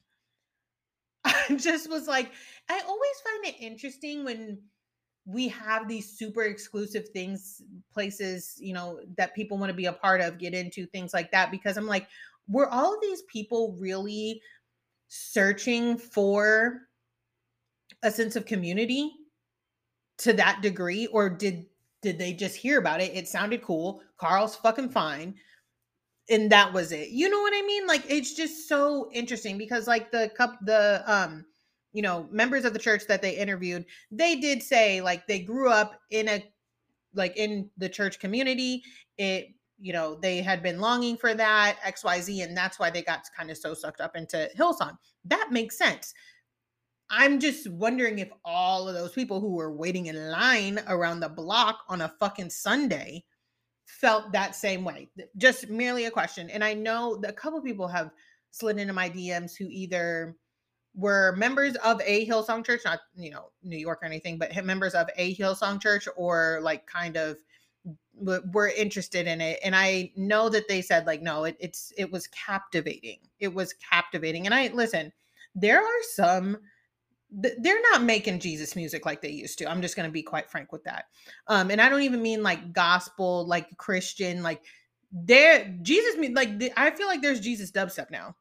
I 1.25 1.55
just 1.55 1.89
was 1.89 2.07
like, 2.07 2.31
I 2.69 2.79
always 2.87 3.21
find 3.23 3.45
it 3.45 3.61
interesting 3.63 4.23
when 4.23 4.59
we 5.25 5.47
have 5.47 5.87
these 5.87 6.17
super 6.17 6.43
exclusive 6.43 7.07
things 7.09 7.61
places 7.93 8.55
you 8.57 8.73
know 8.73 8.99
that 9.17 9.33
people 9.33 9.57
want 9.57 9.69
to 9.69 9.75
be 9.75 9.85
a 9.85 9.93
part 9.93 10.19
of 10.19 10.37
get 10.37 10.53
into 10.53 10.85
things 10.87 11.13
like 11.13 11.31
that 11.31 11.49
because 11.49 11.77
i'm 11.77 11.87
like 11.87 12.09
were 12.49 12.67
all 12.67 12.93
of 12.93 12.99
these 13.01 13.21
people 13.31 13.73
really 13.79 14.41
searching 15.07 15.97
for 15.97 16.81
a 18.03 18.11
sense 18.11 18.35
of 18.35 18.45
community 18.45 19.11
to 20.17 20.33
that 20.33 20.61
degree 20.61 21.07
or 21.07 21.29
did 21.29 21.65
did 22.01 22.19
they 22.19 22.33
just 22.33 22.55
hear 22.55 22.79
about 22.79 23.01
it? 23.01 23.15
It 23.15 23.27
sounded 23.27 23.61
cool. 23.61 24.01
Carl's 24.17 24.57
fucking 24.57 24.89
fine. 24.89 25.35
And 26.29 26.51
that 26.51 26.71
was 26.73 26.91
it. 26.91 27.09
You 27.09 27.29
know 27.29 27.39
what 27.39 27.53
i 27.55 27.61
mean? 27.65 27.87
Like 27.87 28.03
it's 28.09 28.33
just 28.33 28.67
so 28.67 29.09
interesting 29.13 29.57
because 29.57 29.87
like 29.87 30.11
the 30.11 30.31
cup 30.37 30.57
the 30.63 31.03
um 31.07 31.45
you 31.93 32.01
know 32.01 32.27
members 32.31 32.65
of 32.65 32.73
the 32.73 32.79
church 32.79 33.03
that 33.07 33.21
they 33.21 33.37
interviewed 33.37 33.85
they 34.11 34.35
did 34.35 34.61
say 34.61 34.99
like 35.01 35.25
they 35.27 35.39
grew 35.39 35.69
up 35.69 36.01
in 36.09 36.27
a 36.27 36.43
like 37.13 37.37
in 37.37 37.69
the 37.77 37.89
church 37.89 38.19
community. 38.19 38.83
It 39.17 39.47
you 39.79 39.93
know 39.93 40.15
they 40.21 40.37
had 40.37 40.61
been 40.63 40.79
longing 40.79 41.17
for 41.17 41.33
that 41.33 41.77
xyz 41.85 42.43
and 42.43 42.55
that's 42.55 42.79
why 42.79 42.89
they 42.89 43.01
got 43.01 43.21
kind 43.35 43.49
of 43.49 43.57
so 43.57 43.73
sucked 43.73 44.01
up 44.01 44.15
into 44.15 44.49
hillsong. 44.57 44.97
That 45.25 45.49
makes 45.51 45.77
sense. 45.77 46.13
I'm 47.09 47.39
just 47.39 47.69
wondering 47.69 48.19
if 48.19 48.29
all 48.45 48.87
of 48.87 48.95
those 48.95 49.11
people 49.11 49.39
who 49.39 49.55
were 49.55 49.75
waiting 49.75 50.07
in 50.07 50.31
line 50.31 50.79
around 50.87 51.19
the 51.19 51.29
block 51.29 51.79
on 51.89 52.01
a 52.01 52.13
fucking 52.19 52.49
sunday 52.49 53.23
felt 53.85 54.31
that 54.31 54.55
same 54.55 54.83
way. 54.83 55.09
Just 55.37 55.69
merely 55.69 56.05
a 56.05 56.11
question 56.11 56.49
and 56.49 56.63
i 56.63 56.73
know 56.73 57.21
a 57.25 57.33
couple 57.33 57.61
people 57.61 57.87
have 57.87 58.11
slid 58.51 58.77
into 58.77 58.93
my 58.93 59.09
dms 59.09 59.57
who 59.57 59.67
either 59.69 60.35
were 60.95 61.35
members 61.35 61.75
of 61.77 62.01
a 62.05 62.27
Hillsong 62.27 62.65
church, 62.65 62.81
not 62.85 62.99
you 63.15 63.31
know 63.31 63.49
New 63.63 63.77
York 63.77 63.99
or 64.01 64.05
anything, 64.05 64.37
but 64.37 64.63
members 64.65 64.93
of 64.93 65.07
a 65.17 65.35
Hillsong 65.35 65.81
church 65.81 66.07
or 66.15 66.59
like 66.61 66.85
kind 66.85 67.17
of 67.17 67.37
were 68.15 68.69
interested 68.69 69.27
in 69.27 69.41
it. 69.41 69.59
And 69.63 69.75
i 69.75 70.11
know 70.15 70.49
that 70.49 70.67
they 70.67 70.81
said 70.81 71.07
like 71.07 71.21
no 71.21 71.45
it, 71.45 71.57
it's 71.59 71.91
it 71.97 72.11
was 72.11 72.27
captivating. 72.27 73.19
It 73.39 73.53
was 73.53 73.73
captivating. 73.73 74.45
And 74.45 74.53
i 74.53 74.67
listen 74.67 75.11
there 75.55 75.79
are 75.79 76.03
some 76.13 76.57
they're 77.31 77.81
not 77.91 78.03
making 78.03 78.39
jesus 78.39 78.75
music 78.75 79.05
like 79.05 79.21
they 79.21 79.31
used 79.31 79.57
to. 79.59 79.69
I'm 79.69 79.81
just 79.81 79.95
going 79.95 80.07
to 80.07 80.13
be 80.13 80.23
quite 80.23 80.51
frank 80.51 80.71
with 80.71 80.83
that. 80.83 81.05
Um 81.47 81.71
and 81.71 81.81
i 81.81 81.89
don't 81.89 82.03
even 82.03 82.21
mean 82.21 82.43
like 82.43 82.73
gospel 82.73 83.47
like 83.47 83.75
christian 83.77 84.43
like 84.43 84.61
there 85.11 85.75
jesus 85.81 86.15
like 86.31 86.49
i 86.77 86.89
feel 86.91 87.07
like 87.07 87.21
there's 87.21 87.39
jesus 87.39 87.71
dubstep 87.71 88.09
now 88.09 88.35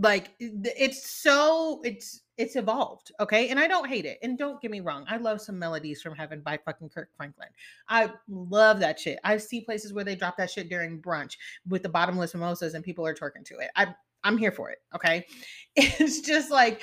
like 0.00 0.30
it's 0.38 1.10
so 1.10 1.80
it's 1.84 2.22
it's 2.38 2.56
evolved 2.56 3.12
okay? 3.20 3.48
And 3.48 3.60
i 3.60 3.68
don't 3.68 3.88
hate 3.88 4.06
it 4.06 4.18
and 4.22 4.38
don't 4.38 4.60
get 4.60 4.70
me 4.70 4.80
wrong 4.80 5.04
i 5.08 5.16
love 5.16 5.40
some 5.40 5.58
melodies 5.58 6.00
from 6.00 6.14
heaven 6.14 6.40
by 6.40 6.58
fucking 6.64 6.88
kirk 6.88 7.10
franklin. 7.16 7.48
I 7.88 8.12
love 8.28 8.80
that 8.80 8.98
shit. 8.98 9.18
I 9.24 9.36
see 9.36 9.60
places 9.60 9.92
where 9.92 10.04
they 10.04 10.16
drop 10.16 10.36
that 10.38 10.50
shit 10.50 10.68
during 10.68 11.02
brunch 11.02 11.36
with 11.68 11.82
the 11.82 11.88
bottomless 11.88 12.34
mimosas 12.34 12.74
and 12.74 12.84
people 12.84 13.06
are 13.06 13.14
twerking 13.14 13.44
to 13.46 13.58
it. 13.58 13.70
I 13.76 13.94
i'm 14.24 14.38
here 14.38 14.52
for 14.52 14.70
it 14.70 14.78
okay? 14.94 15.26
It's 15.76 16.20
just 16.20 16.50
like 16.50 16.82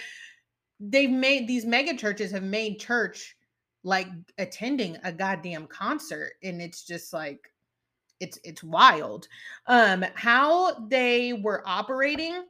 they've 0.79 1.09
made 1.09 1.47
these 1.47 1.65
mega 1.65 1.95
churches 1.95 2.31
have 2.31 2.43
made 2.43 2.79
church 2.79 3.35
like 3.83 4.07
attending 4.37 4.97
a 5.03 5.11
goddamn 5.11 5.67
concert 5.67 6.33
and 6.43 6.61
it's 6.61 6.83
just 6.83 7.13
like 7.13 7.51
it's 8.19 8.39
it's 8.43 8.63
wild. 8.63 9.27
Um 9.67 10.05
how 10.15 10.87
they 10.87 11.33
were 11.33 11.63
operating 11.65 12.45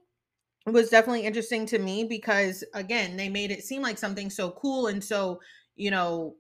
was 0.74 0.90
definitely 0.90 1.26
interesting 1.26 1.66
to 1.66 1.80
me 1.80 2.04
because 2.04 2.64
again 2.74 3.16
they 3.16 3.30
made 3.30 3.52
it 3.52 3.64
seem 3.64 3.82
like 3.82 3.98
something 3.98 4.30
so 4.30 4.52
cool 4.52 4.88
and 4.88 5.04
so 5.04 5.40
you 5.76 5.92
know 5.92 6.36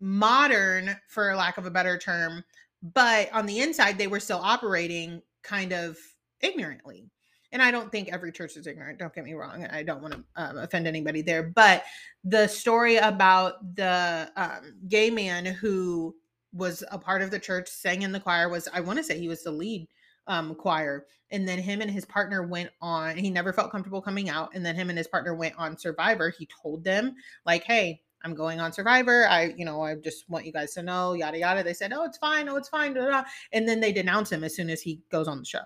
modern 0.00 0.96
for 1.08 1.34
lack 1.34 1.58
of 1.58 1.66
a 1.66 1.70
better 1.70 1.98
term 1.98 2.42
but 2.82 3.32
on 3.32 3.46
the 3.46 3.60
inside 3.60 3.98
they 3.98 4.06
were 4.06 4.20
still 4.20 4.40
operating 4.42 5.22
kind 5.42 5.72
of 5.72 5.96
ignorantly. 6.40 7.08
And 7.52 7.60
i 7.60 7.70
don't 7.70 7.92
think 7.92 8.08
every 8.08 8.32
church 8.32 8.56
is 8.56 8.66
ignorant 8.66 8.98
don't 8.98 9.14
get 9.14 9.24
me 9.24 9.34
wrong 9.34 9.66
i 9.66 9.82
don't 9.82 10.00
want 10.00 10.14
to 10.14 10.24
um, 10.36 10.56
offend 10.56 10.86
anybody 10.86 11.20
there 11.20 11.42
but 11.42 11.84
the 12.24 12.46
story 12.46 12.96
about 12.96 13.76
the 13.76 14.30
um, 14.36 14.74
gay 14.88 15.10
man 15.10 15.44
who 15.44 16.14
was 16.54 16.82
a 16.90 16.98
part 16.98 17.20
of 17.20 17.30
the 17.30 17.38
church 17.38 17.68
sang 17.68 18.02
in 18.02 18.12
the 18.12 18.20
choir 18.20 18.48
was 18.48 18.68
i 18.72 18.80
want 18.80 18.98
to 18.98 19.04
say 19.04 19.18
he 19.18 19.28
was 19.28 19.42
the 19.42 19.50
lead 19.50 19.86
um, 20.26 20.54
choir. 20.54 21.06
And 21.30 21.48
then 21.48 21.58
him 21.58 21.80
and 21.80 21.90
his 21.90 22.04
partner 22.04 22.46
went 22.46 22.70
on, 22.80 23.16
he 23.16 23.30
never 23.30 23.52
felt 23.52 23.72
comfortable 23.72 24.02
coming 24.02 24.28
out. 24.28 24.50
And 24.54 24.64
then 24.64 24.74
him 24.74 24.90
and 24.90 24.98
his 24.98 25.08
partner 25.08 25.34
went 25.34 25.54
on 25.56 25.78
Survivor. 25.78 26.30
He 26.30 26.48
told 26.62 26.84
them, 26.84 27.14
like, 27.46 27.64
hey, 27.64 28.02
I'm 28.24 28.34
going 28.34 28.60
on 28.60 28.72
Survivor. 28.72 29.26
I, 29.28 29.54
you 29.56 29.64
know, 29.64 29.82
I 29.82 29.94
just 29.96 30.28
want 30.28 30.46
you 30.46 30.52
guys 30.52 30.74
to 30.74 30.82
know, 30.82 31.14
yada, 31.14 31.38
yada. 31.38 31.62
They 31.62 31.74
said, 31.74 31.92
oh, 31.92 32.04
it's 32.04 32.18
fine. 32.18 32.48
Oh, 32.48 32.56
it's 32.56 32.68
fine. 32.68 32.94
Blah, 32.94 33.06
blah. 33.06 33.24
And 33.52 33.68
then 33.68 33.80
they 33.80 33.92
denounce 33.92 34.30
him 34.30 34.44
as 34.44 34.54
soon 34.54 34.70
as 34.70 34.82
he 34.82 35.00
goes 35.10 35.26
on 35.26 35.38
the 35.38 35.44
show. 35.44 35.64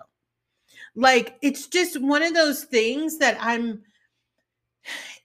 Like, 0.95 1.37
it's 1.41 1.67
just 1.67 2.01
one 2.01 2.23
of 2.23 2.33
those 2.33 2.63
things 2.63 3.19
that 3.19 3.37
I'm, 3.39 3.83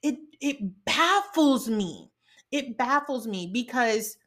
it, 0.03 0.19
it 0.41 0.85
baffles 0.85 1.69
me. 1.69 2.11
It 2.51 2.77
baffles 2.77 3.27
me 3.27 3.49
because 3.51 4.19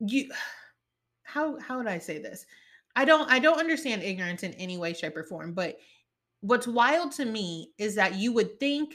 you, 0.00 0.30
how, 1.22 1.58
how 1.60 1.78
would 1.78 1.86
I 1.86 1.98
say 1.98 2.18
this? 2.18 2.44
I 3.00 3.06
don't 3.06 3.32
I 3.32 3.38
don't 3.38 3.58
understand 3.58 4.02
ignorance 4.02 4.42
in 4.42 4.52
any 4.54 4.76
way, 4.76 4.92
shape, 4.92 5.16
or 5.16 5.24
form. 5.24 5.54
But 5.54 5.78
what's 6.42 6.66
wild 6.66 7.12
to 7.12 7.24
me 7.24 7.72
is 7.78 7.94
that 7.94 8.16
you 8.16 8.30
would 8.34 8.60
think 8.60 8.94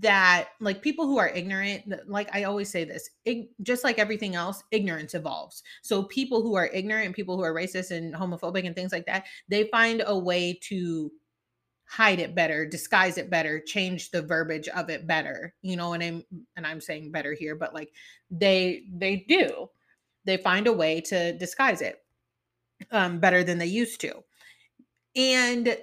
that 0.00 0.48
like 0.60 0.82
people 0.82 1.06
who 1.06 1.16
are 1.16 1.28
ignorant 1.28 1.84
like 2.06 2.28
i 2.34 2.42
always 2.44 2.68
say 2.68 2.84
this 2.84 3.08
ig- 3.24 3.48
just 3.62 3.82
like 3.82 3.98
everything 3.98 4.34
else 4.34 4.62
ignorance 4.72 5.14
evolves 5.14 5.62
so 5.80 6.02
people 6.02 6.42
who 6.42 6.54
are 6.54 6.66
ignorant 6.66 7.16
people 7.16 7.34
who 7.34 7.42
are 7.42 7.54
racist 7.54 7.90
and 7.90 8.14
homophobic 8.14 8.66
and 8.66 8.76
things 8.76 8.92
like 8.92 9.06
that 9.06 9.24
they 9.48 9.64
find 9.68 10.02
a 10.04 10.18
way 10.18 10.52
to 10.60 11.10
hide 11.86 12.20
it 12.20 12.34
better 12.34 12.66
disguise 12.66 13.16
it 13.16 13.30
better 13.30 13.58
change 13.58 14.10
the 14.10 14.20
verbiage 14.20 14.68
of 14.68 14.90
it 14.90 15.06
better 15.06 15.54
you 15.62 15.78
know 15.78 15.94
and 15.94 16.02
i'm 16.02 16.22
and 16.56 16.66
i'm 16.66 16.80
saying 16.80 17.10
better 17.10 17.32
here 17.32 17.54
but 17.54 17.72
like 17.72 17.90
they 18.30 18.84
they 18.92 19.24
do 19.28 19.66
they 20.26 20.36
find 20.36 20.66
a 20.66 20.72
way 20.72 21.00
to 21.00 21.32
disguise 21.38 21.80
it 21.80 22.02
um, 22.90 23.18
better 23.18 23.42
than 23.44 23.58
they 23.58 23.66
used 23.66 24.00
to. 24.02 24.22
And 25.16 25.76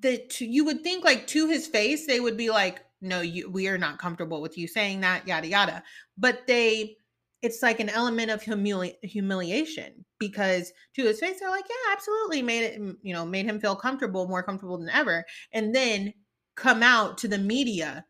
that 0.00 0.40
you 0.40 0.64
would 0.64 0.82
think 0.82 1.04
like 1.04 1.26
to 1.28 1.48
his 1.48 1.66
face, 1.66 2.06
they 2.06 2.20
would 2.20 2.36
be 2.36 2.50
like, 2.50 2.80
no, 3.00 3.20
you, 3.20 3.50
we 3.50 3.68
are 3.68 3.78
not 3.78 3.98
comfortable 3.98 4.40
with 4.40 4.56
you 4.58 4.66
saying 4.66 5.00
that, 5.00 5.26
yada, 5.28 5.46
yada. 5.46 5.82
But 6.18 6.46
they, 6.46 6.96
it's 7.42 7.62
like 7.62 7.78
an 7.78 7.90
element 7.90 8.30
of 8.30 8.42
humili- 8.42 8.96
humiliation 9.02 10.04
because 10.18 10.72
to 10.94 11.04
his 11.04 11.20
face, 11.20 11.38
they're 11.38 11.50
like, 11.50 11.66
yeah, 11.68 11.92
absolutely 11.92 12.42
made 12.42 12.64
it, 12.64 12.80
you 13.02 13.12
know, 13.12 13.24
made 13.24 13.46
him 13.46 13.60
feel 13.60 13.76
comfortable, 13.76 14.26
more 14.26 14.42
comfortable 14.42 14.78
than 14.78 14.90
ever. 14.90 15.24
And 15.52 15.74
then 15.74 16.14
come 16.56 16.82
out 16.82 17.18
to 17.18 17.28
the 17.28 17.38
media 17.38 18.04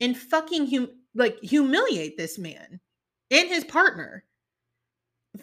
and 0.00 0.16
fucking 0.16 0.70
hum- 0.70 1.00
like 1.14 1.38
humiliate 1.42 2.16
this 2.16 2.38
man 2.38 2.80
and 3.30 3.48
his 3.48 3.64
partner. 3.64 4.24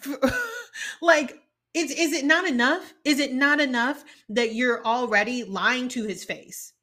like 1.01 1.41
is, 1.77 1.91
is 1.91 2.13
it 2.13 2.25
not 2.25 2.47
enough? 2.47 2.93
Is 3.05 3.19
it 3.19 3.33
not 3.33 3.61
enough 3.61 4.03
that 4.29 4.55
you're 4.55 4.83
already 4.83 5.43
lying 5.43 5.87
to 5.89 6.05
his 6.05 6.23
face? 6.23 6.73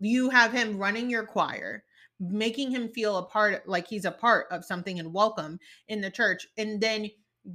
You 0.00 0.28
have 0.30 0.52
him 0.52 0.76
running 0.76 1.08
your 1.08 1.24
choir, 1.24 1.84
making 2.18 2.72
him 2.72 2.88
feel 2.88 3.18
a 3.18 3.26
part, 3.26 3.68
like 3.68 3.86
he's 3.86 4.04
a 4.04 4.10
part 4.10 4.46
of 4.50 4.64
something 4.64 4.98
and 4.98 5.12
welcome 5.12 5.60
in 5.88 6.00
the 6.00 6.10
church. 6.10 6.48
And 6.58 6.80
then 6.80 7.10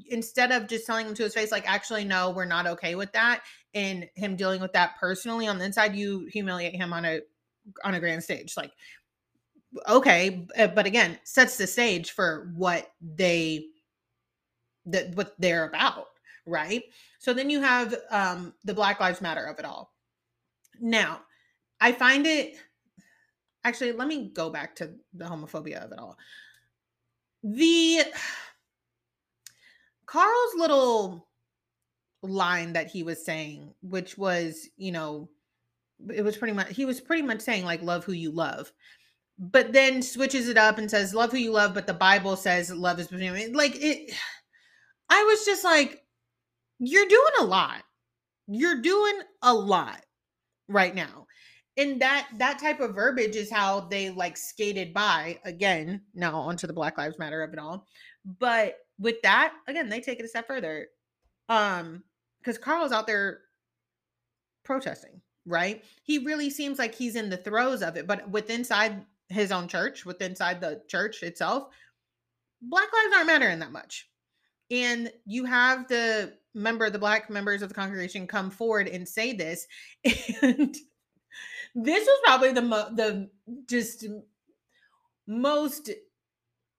instead 0.07 0.51
of 0.51 0.67
just 0.67 0.85
telling 0.85 1.07
him 1.07 1.15
to 1.15 1.23
his 1.23 1.33
face, 1.33 1.51
like, 1.51 1.69
actually, 1.69 2.05
no, 2.05 2.29
we're 2.29 2.45
not 2.45 2.67
okay 2.67 2.95
with 2.95 3.11
that, 3.11 3.41
and 3.73 4.07
him 4.15 4.37
dealing 4.37 4.61
with 4.61 4.73
that 4.73 4.95
personally 4.97 5.47
on 5.47 5.57
the 5.57 5.65
inside, 5.65 5.95
you 5.95 6.27
humiliate 6.31 6.75
him 6.75 6.93
on 6.93 7.03
a 7.03 7.19
on 7.83 7.95
a 7.95 7.99
grand 7.99 8.23
stage. 8.23 8.55
Like, 8.55 8.71
okay, 9.89 10.47
uh, 10.57 10.67
but 10.67 10.85
again, 10.85 11.19
sets 11.23 11.57
the 11.57 11.67
stage 11.67 12.11
for 12.11 12.51
what 12.55 12.89
they 13.01 13.65
that 14.85 15.15
what 15.15 15.35
they're 15.39 15.67
about 15.67 16.05
right? 16.45 16.83
So 17.19 17.33
then 17.33 17.49
you 17.49 17.61
have 17.61 17.95
um, 18.11 18.53
the 18.63 18.73
Black 18.73 18.99
Lives 18.99 19.21
Matter 19.21 19.45
of 19.45 19.59
it 19.59 19.65
all. 19.65 19.93
Now, 20.79 21.21
I 21.79 21.91
find 21.91 22.25
it 22.25 22.55
actually, 23.63 23.93
let 23.93 24.07
me 24.07 24.29
go 24.33 24.49
back 24.49 24.75
to 24.77 24.91
the 25.13 25.25
homophobia 25.25 25.83
of 25.83 25.91
it 25.91 25.99
all. 25.99 26.17
The 27.43 28.03
Carl's 30.05 30.55
little 30.55 31.27
line 32.21 32.73
that 32.73 32.87
he 32.87 33.03
was 33.03 33.23
saying, 33.25 33.73
which 33.81 34.17
was, 34.17 34.69
you 34.77 34.91
know, 34.91 35.29
it 36.13 36.23
was 36.23 36.37
pretty 36.37 36.53
much, 36.53 36.75
he 36.75 36.85
was 36.85 37.01
pretty 37.01 37.23
much 37.23 37.41
saying, 37.41 37.65
like, 37.65 37.81
love 37.81 38.03
who 38.03 38.13
you 38.13 38.31
love 38.31 38.71
but 39.37 39.73
then 39.73 40.01
switches 40.01 40.47
it 40.47 40.57
up 40.57 40.77
and 40.77 40.89
says 40.89 41.13
love 41.13 41.31
who 41.31 41.37
you 41.37 41.51
love 41.51 41.73
but 41.73 41.87
the 41.87 41.93
bible 41.93 42.35
says 42.35 42.71
love 42.71 42.99
is 42.99 43.07
between 43.07 43.53
like 43.53 43.75
it 43.75 44.13
i 45.09 45.23
was 45.23 45.45
just 45.45 45.63
like 45.63 46.04
you're 46.79 47.07
doing 47.07 47.33
a 47.39 47.45
lot. 47.45 47.83
You're 48.47 48.81
doing 48.81 49.19
a 49.41 49.53
lot 49.53 50.01
right 50.67 50.93
now. 50.93 51.27
And 51.77 52.01
that 52.01 52.27
that 52.37 52.59
type 52.59 52.79
of 52.79 52.95
verbiage 52.95 53.35
is 53.35 53.51
how 53.51 53.81
they 53.81 54.09
like 54.09 54.37
skated 54.37 54.93
by 54.93 55.39
again 55.43 56.01
now 56.13 56.39
onto 56.39 56.67
the 56.67 56.73
Black 56.73 56.97
Lives 56.97 57.19
Matter 57.19 57.43
of 57.43 57.51
it 57.51 57.59
all. 57.59 57.85
But 58.39 58.77
with 58.97 59.21
that, 59.23 59.53
again, 59.67 59.89
they 59.89 59.99
take 59.99 60.19
it 60.19 60.25
a 60.25 60.29
step 60.29 60.47
further. 60.47 60.87
Um, 61.49 62.03
because 62.39 62.57
Carl's 62.57 62.91
out 62.91 63.07
there 63.07 63.39
protesting, 64.63 65.19
right? 65.45 65.83
He 66.03 66.19
really 66.19 66.49
seems 66.49 66.77
like 66.77 66.93
he's 66.93 67.15
in 67.15 67.29
the 67.29 67.37
throes 67.37 67.81
of 67.81 67.97
it, 67.97 68.05
but 68.05 68.29
with 68.29 68.51
inside 68.51 69.03
his 69.29 69.51
own 69.51 69.67
church, 69.67 70.05
with 70.05 70.21
inside 70.21 70.61
the 70.61 70.81
church 70.87 71.23
itself, 71.23 71.69
Black 72.61 72.87
lives 72.93 73.15
aren't 73.15 73.27
mattering 73.27 73.59
that 73.59 73.71
much. 73.71 74.09
And 74.71 75.11
you 75.25 75.45
have 75.45 75.87
the 75.87 76.33
member, 76.55 76.89
the 76.89 76.99
black 76.99 77.29
members 77.29 77.61
of 77.61 77.69
the 77.69 77.75
congregation 77.75 78.25
come 78.25 78.49
forward 78.49 78.87
and 78.87 79.07
say 79.07 79.33
this. 79.33 79.67
And 81.75 81.83
this 81.83 82.07
was 82.07 82.19
probably 82.23 82.53
the 82.53 82.61
mo- 82.61 82.89
the 82.93 83.29
just 83.67 84.05
most 85.27 85.89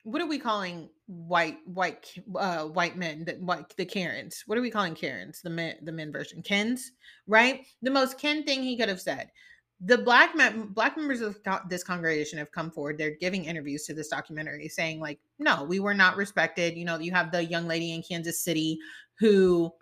what 0.05 0.23
are 0.23 0.27
we 0.27 0.39
calling 0.39 0.89
white 1.07 1.59
white 1.67 2.15
uh 2.37 2.65
white 2.65 2.97
men 2.97 3.25
that 3.25 3.41
white 3.41 3.75
the 3.77 3.85
karens 3.85 4.43
what 4.47 4.57
are 4.57 4.63
we 4.63 4.71
calling 4.71 4.95
karens 4.95 5.43
the 5.43 5.51
men 5.51 5.77
the 5.83 5.93
men 5.93 6.11
version 6.11 6.43
kens 6.43 6.93
right 7.27 7.67
the 7.83 7.91
most 7.91 8.19
ken 8.19 8.43
thing 8.45 8.63
he 8.63 8.77
could 8.77 8.89
have 8.89 9.01
said 9.01 9.31
the 9.81 9.99
black 9.99 10.35
black 10.71 10.97
members 10.97 11.21
of 11.21 11.39
this 11.69 11.85
congregation 11.85 12.39
have 12.39 12.51
come 12.51 12.71
forward. 12.71 12.97
They're 12.99 13.17
giving 13.17 13.45
interviews 13.45 13.85
to 13.87 13.95
this 13.95 14.09
documentary, 14.09 14.69
saying 14.69 15.01
like, 15.01 15.21
"No, 15.39 15.65
we 15.65 15.81
were 15.81 15.95
not 15.95 16.17
respected." 16.17 16.77
You 16.77 16.85
know, 16.85 16.99
you 16.99 17.13
have 17.13 17.31
the 17.31 17.45
young 17.45 17.67
lady 17.67 17.93
in 17.93 18.03
Kansas 18.03 18.41
City 18.41 18.79
who 19.19 19.73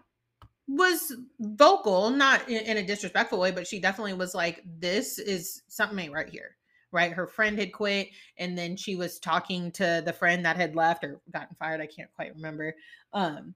was 0.66 1.14
vocal, 1.40 2.10
not 2.10 2.48
in, 2.48 2.64
in, 2.64 2.76
a 2.78 2.86
disrespectful 2.86 3.38
way, 3.38 3.50
but 3.50 3.66
she 3.66 3.78
definitely 3.78 4.14
was 4.14 4.34
like, 4.34 4.62
this 4.78 5.18
is 5.18 5.62
something 5.68 6.10
right 6.10 6.28
here. 6.28 6.56
Right. 6.90 7.12
Her 7.12 7.26
friend 7.26 7.58
had 7.58 7.72
quit, 7.72 8.08
and 8.38 8.56
then 8.56 8.76
she 8.76 8.94
was 8.94 9.18
talking 9.18 9.72
to 9.72 10.00
the 10.06 10.12
friend 10.12 10.44
that 10.44 10.56
had 10.56 10.76
left 10.76 11.02
or 11.02 11.20
gotten 11.32 11.56
fired. 11.56 11.80
I 11.80 11.86
can't 11.86 12.12
quite 12.14 12.34
remember. 12.36 12.74
Um, 13.12 13.54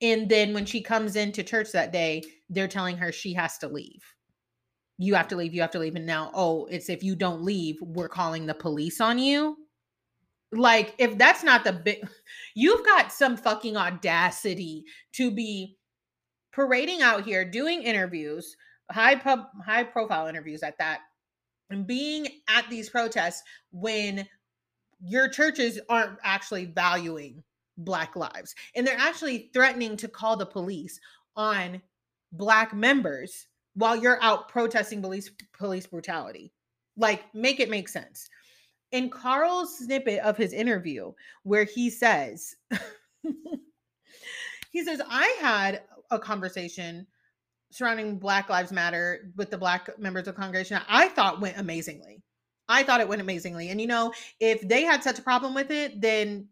and 0.00 0.28
then 0.28 0.54
when 0.54 0.64
she 0.64 0.80
comes 0.80 1.16
into 1.16 1.42
church 1.42 1.72
that 1.72 1.92
day, 1.92 2.22
they're 2.48 2.68
telling 2.68 2.96
her 2.96 3.10
she 3.10 3.34
has 3.34 3.58
to 3.58 3.68
leave. 3.68 4.04
You 5.02 5.14
have 5.14 5.28
to 5.28 5.36
leave, 5.36 5.54
you 5.54 5.62
have 5.62 5.70
to 5.70 5.78
leave. 5.78 5.96
And 5.96 6.04
now, 6.04 6.30
oh, 6.34 6.66
it's 6.66 6.90
if 6.90 7.02
you 7.02 7.16
don't 7.16 7.42
leave, 7.42 7.78
we're 7.80 8.06
calling 8.06 8.44
the 8.44 8.52
police 8.52 9.00
on 9.00 9.18
you. 9.18 9.56
Like, 10.52 10.94
if 10.98 11.16
that's 11.16 11.42
not 11.42 11.64
the 11.64 11.72
big, 11.72 12.06
you've 12.54 12.84
got 12.84 13.10
some 13.10 13.38
fucking 13.38 13.78
audacity 13.78 14.84
to 15.14 15.30
be 15.30 15.78
parading 16.52 17.00
out 17.00 17.24
here 17.24 17.46
doing 17.46 17.82
interviews, 17.82 18.54
high 18.90 19.14
pub, 19.14 19.46
high 19.64 19.84
profile 19.84 20.26
interviews 20.26 20.62
at 20.62 20.76
that, 20.76 21.00
and 21.70 21.86
being 21.86 22.28
at 22.50 22.68
these 22.68 22.90
protests 22.90 23.42
when 23.72 24.28
your 25.02 25.30
churches 25.30 25.80
aren't 25.88 26.18
actually 26.22 26.66
valuing 26.66 27.42
black 27.78 28.16
lives 28.16 28.54
and 28.76 28.86
they're 28.86 28.98
actually 28.98 29.48
threatening 29.54 29.96
to 29.96 30.08
call 30.08 30.36
the 30.36 30.44
police 30.44 31.00
on 31.36 31.80
black 32.32 32.74
members 32.74 33.46
while 33.74 33.96
you're 33.96 34.22
out 34.22 34.48
protesting 34.48 35.00
police 35.00 35.30
police 35.56 35.86
brutality 35.86 36.52
like 36.96 37.22
make 37.34 37.60
it 37.60 37.70
make 37.70 37.88
sense 37.88 38.28
in 38.92 39.08
carl's 39.08 39.78
snippet 39.78 40.20
of 40.20 40.36
his 40.36 40.52
interview 40.52 41.12
where 41.44 41.64
he 41.64 41.88
says 41.90 42.54
he 44.72 44.84
says 44.84 45.00
i 45.08 45.36
had 45.40 45.82
a 46.10 46.18
conversation 46.18 47.06
surrounding 47.70 48.18
Black 48.18 48.48
Lives 48.48 48.72
Matter 48.72 49.32
with 49.36 49.50
the 49.50 49.58
Black 49.58 49.98
members 49.98 50.28
of 50.28 50.34
congregation, 50.34 50.80
I 50.88 51.08
thought 51.08 51.40
went 51.40 51.58
amazingly. 51.58 52.22
I 52.68 52.82
thought 52.82 53.00
it 53.00 53.08
went 53.08 53.20
amazingly. 53.20 53.70
And 53.70 53.80
you 53.80 53.86
know, 53.86 54.12
if 54.38 54.60
they 54.66 54.82
had 54.82 55.02
such 55.02 55.18
a 55.18 55.22
problem 55.22 55.54
with 55.54 55.70
it, 55.70 56.00
then 56.00 56.48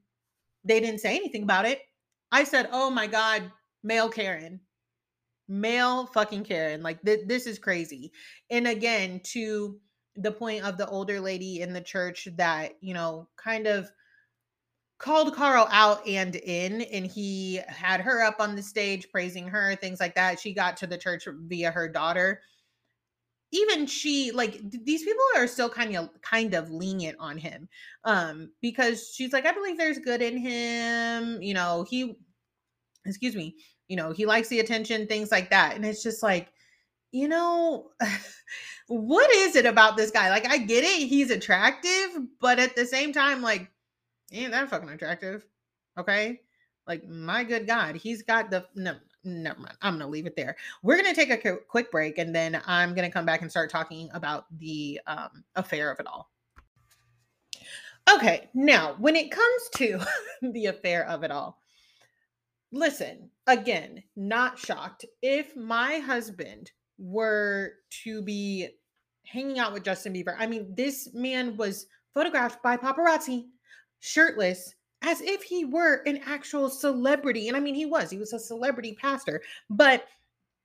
they 0.64 0.80
didn't 0.80 1.00
say 1.00 1.16
anything 1.16 1.42
about 1.42 1.66
it. 1.66 1.80
I 2.32 2.44
said, 2.44 2.68
"Oh 2.72 2.90
my 2.90 3.06
god, 3.06 3.50
male 3.82 4.08
Karen." 4.08 4.60
Male 5.48 6.06
fucking 6.06 6.44
Karen. 6.44 6.82
Like 6.82 7.02
th- 7.02 7.26
this 7.26 7.46
is 7.46 7.58
crazy. 7.58 8.12
And 8.50 8.68
again, 8.68 9.20
to 9.32 9.78
the 10.16 10.32
point 10.32 10.64
of 10.64 10.76
the 10.76 10.88
older 10.88 11.20
lady 11.20 11.60
in 11.60 11.72
the 11.72 11.80
church 11.80 12.28
that, 12.36 12.72
you 12.80 12.92
know, 12.92 13.28
kind 13.36 13.66
of 13.66 13.90
called 14.98 15.34
Carl 15.34 15.68
out 15.70 16.06
and 16.06 16.34
in, 16.34 16.82
and 16.82 17.06
he 17.06 17.60
had 17.68 18.00
her 18.00 18.22
up 18.22 18.40
on 18.40 18.56
the 18.56 18.62
stage 18.62 19.08
praising 19.10 19.46
her, 19.48 19.76
things 19.76 20.00
like 20.00 20.16
that. 20.16 20.40
She 20.40 20.52
got 20.52 20.76
to 20.78 20.86
the 20.86 20.98
church 20.98 21.26
via 21.46 21.70
her 21.70 21.88
daughter. 21.88 22.40
Even 23.50 23.86
she, 23.86 24.30
like 24.32 24.60
these 24.70 25.04
people 25.04 25.24
are 25.36 25.46
still 25.46 25.70
kind 25.70 25.96
of 25.96 26.10
kind 26.20 26.52
of 26.52 26.70
lenient 26.70 27.16
on 27.18 27.38
him, 27.38 27.66
um, 28.04 28.50
because 28.60 29.10
she's 29.14 29.32
like, 29.32 29.46
I 29.46 29.52
believe 29.52 29.78
there's 29.78 29.98
good 30.00 30.20
in 30.20 30.36
him. 30.36 31.40
You 31.40 31.54
know, 31.54 31.86
he, 31.88 32.18
excuse 33.04 33.34
me, 33.34 33.56
you 33.88 33.96
know, 33.96 34.12
he 34.12 34.26
likes 34.26 34.48
the 34.48 34.60
attention, 34.60 35.06
things 35.06 35.30
like 35.30 35.50
that, 35.50 35.76
and 35.76 35.84
it's 35.84 36.02
just 36.02 36.22
like, 36.22 36.52
you 37.12 37.28
know. 37.28 37.90
what 38.88 39.30
is 39.30 39.54
it 39.54 39.66
about 39.66 39.96
this 39.96 40.10
guy? 40.10 40.30
Like, 40.30 40.46
I 40.48 40.58
get 40.58 40.82
it, 40.82 41.06
he's 41.06 41.30
attractive, 41.30 42.22
but 42.40 42.58
at 42.58 42.74
the 42.74 42.86
same 42.86 43.12
time, 43.12 43.42
like, 43.42 43.70
ain't 44.32 44.50
that 44.52 44.70
fucking 44.70 44.88
attractive. 44.88 45.46
Okay. 45.98 46.40
Like, 46.86 47.06
my 47.06 47.44
good 47.44 47.66
God, 47.66 47.96
he's 47.96 48.22
got 48.22 48.50
the. 48.50 48.64
No, 48.74 48.94
never 49.24 49.60
mind. 49.60 49.76
I'm 49.82 49.98
to 49.98 50.06
leave 50.06 50.26
it 50.26 50.36
there. 50.36 50.56
We're 50.82 50.96
to 51.02 51.14
take 51.14 51.44
a 51.44 51.56
quick 51.68 51.90
break 51.90 52.16
and 52.16 52.34
then 52.34 52.62
I'm 52.66 52.94
to 52.94 53.10
come 53.10 53.26
back 53.26 53.42
and 53.42 53.50
start 53.50 53.70
talking 53.70 54.08
about 54.14 54.46
the 54.58 54.98
um, 55.06 55.44
affair 55.54 55.90
of 55.90 56.00
it 56.00 56.06
all. 56.06 56.30
Okay. 58.10 58.48
Now, 58.54 58.96
when 58.98 59.16
it 59.16 59.30
comes 59.30 59.62
to 59.76 60.00
the 60.52 60.66
affair 60.66 61.06
of 61.06 61.24
it 61.24 61.30
all, 61.30 61.58
listen, 62.72 63.30
again, 63.46 64.02
not 64.16 64.58
shocked. 64.58 65.04
If 65.22 65.56
my 65.56 65.98
husband 65.98 66.70
were 66.98 67.72
to 68.04 68.22
be 68.22 68.68
hanging 69.26 69.58
out 69.58 69.72
with 69.72 69.84
Justin 69.84 70.14
Bieber, 70.14 70.34
I 70.38 70.46
mean, 70.46 70.74
this 70.74 71.10
man 71.14 71.56
was 71.56 71.86
photographed 72.14 72.62
by 72.62 72.76
paparazzi 72.76 73.46
shirtless 74.00 74.74
as 75.02 75.20
if 75.20 75.42
he 75.42 75.64
were 75.64 76.02
an 76.06 76.20
actual 76.26 76.68
celebrity. 76.68 77.48
And 77.48 77.56
I 77.56 77.60
mean, 77.60 77.74
he 77.74 77.86
was, 77.86 78.10
he 78.10 78.18
was 78.18 78.32
a 78.32 78.38
celebrity 78.38 78.96
pastor, 79.00 79.42
but 79.70 80.06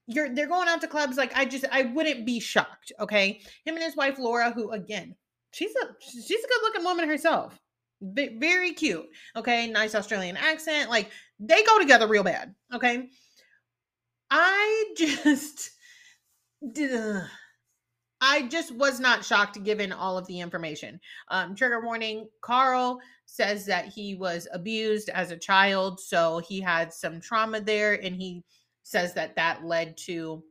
you're 0.08 0.34
they're 0.34 0.48
going 0.48 0.68
out 0.68 0.82
to 0.82 0.88
clubs 0.88 1.18
like 1.18 1.36
I 1.36 1.46
just 1.46 1.66
I 1.72 1.84
wouldn't 1.84 2.26
be 2.26 2.40
shocked, 2.40 2.92
okay? 3.00 3.40
Him 3.66 3.76
and 3.76 3.84
his 3.84 3.96
wife 3.96 4.20
Laura 4.20 4.52
who 4.52 4.72
again, 4.72 5.16
she's 5.52 5.72
a 5.76 5.88
she's 6.00 6.30
a 6.30 6.48
good-looking 6.48 6.84
woman 6.84 7.08
herself. 7.08 7.60
Very 8.02 8.74
cute, 8.74 9.06
okay? 9.36 9.68
Nice 9.68 9.96
Australian 9.96 10.36
accent. 10.36 10.90
Like 10.90 11.10
they 11.48 11.64
go 11.64 11.80
together 11.80 12.08
real 12.08 12.24
bad, 12.24 12.54
okay? 12.74 13.10
I 14.30 14.94
just 14.98 15.72
did 16.72 17.22
I 18.26 18.44
just 18.44 18.74
was 18.74 19.02
not 19.02 19.26
shocked 19.26 19.62
given 19.66 19.92
all 19.92 20.18
of 20.18 20.26
the 20.28 20.40
information. 20.40 20.98
Um, 21.28 21.56
trigger 21.56 21.82
warning 21.82 22.30
Carl 22.40 23.02
says 23.26 23.66
that 23.66 23.88
he 23.88 24.16
was 24.16 24.48
abused 24.54 25.10
as 25.10 25.32
a 25.32 25.38
child, 25.38 26.00
so 26.00 26.42
he 26.48 26.62
had 26.62 26.94
some 26.94 27.20
trauma 27.20 27.60
there, 27.60 28.02
and 28.02 28.16
he 28.16 28.44
says 28.84 29.14
that 29.16 29.36
that 29.36 29.66
led 29.66 29.98
to 29.98 30.44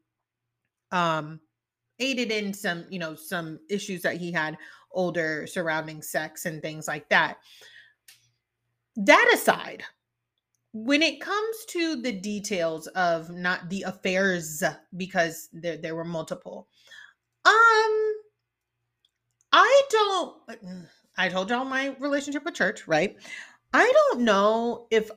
um 0.90 1.40
aided 1.98 2.30
in 2.30 2.52
some 2.52 2.84
you 2.90 2.98
know 2.98 3.14
some 3.14 3.58
issues 3.70 4.02
that 4.02 4.16
he 4.16 4.30
had 4.30 4.58
older 4.92 5.46
surrounding 5.46 6.02
sex 6.02 6.44
and 6.44 6.60
things 6.60 6.86
like 6.86 7.08
that 7.08 7.38
that 8.96 9.30
aside 9.32 9.82
when 10.72 11.02
it 11.02 11.20
comes 11.20 11.56
to 11.68 11.96
the 11.96 12.12
details 12.12 12.86
of 12.88 13.30
not 13.30 13.68
the 13.68 13.82
affairs 13.82 14.62
because 14.96 15.48
there, 15.52 15.76
there 15.76 15.94
were 15.94 16.04
multiple 16.04 16.68
um, 17.44 18.12
I 19.52 19.82
don't. 19.90 20.36
I 21.18 21.28
told 21.28 21.50
y'all 21.50 21.64
my 21.64 21.94
relationship 21.98 22.44
with 22.44 22.54
church, 22.54 22.86
right? 22.86 23.16
I 23.72 23.90
don't 23.92 24.22
know 24.22 24.86
if 24.90 25.10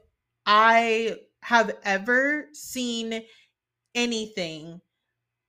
I 0.46 1.18
have 1.42 1.78
ever 1.84 2.50
seen 2.54 3.22
anything 3.94 4.82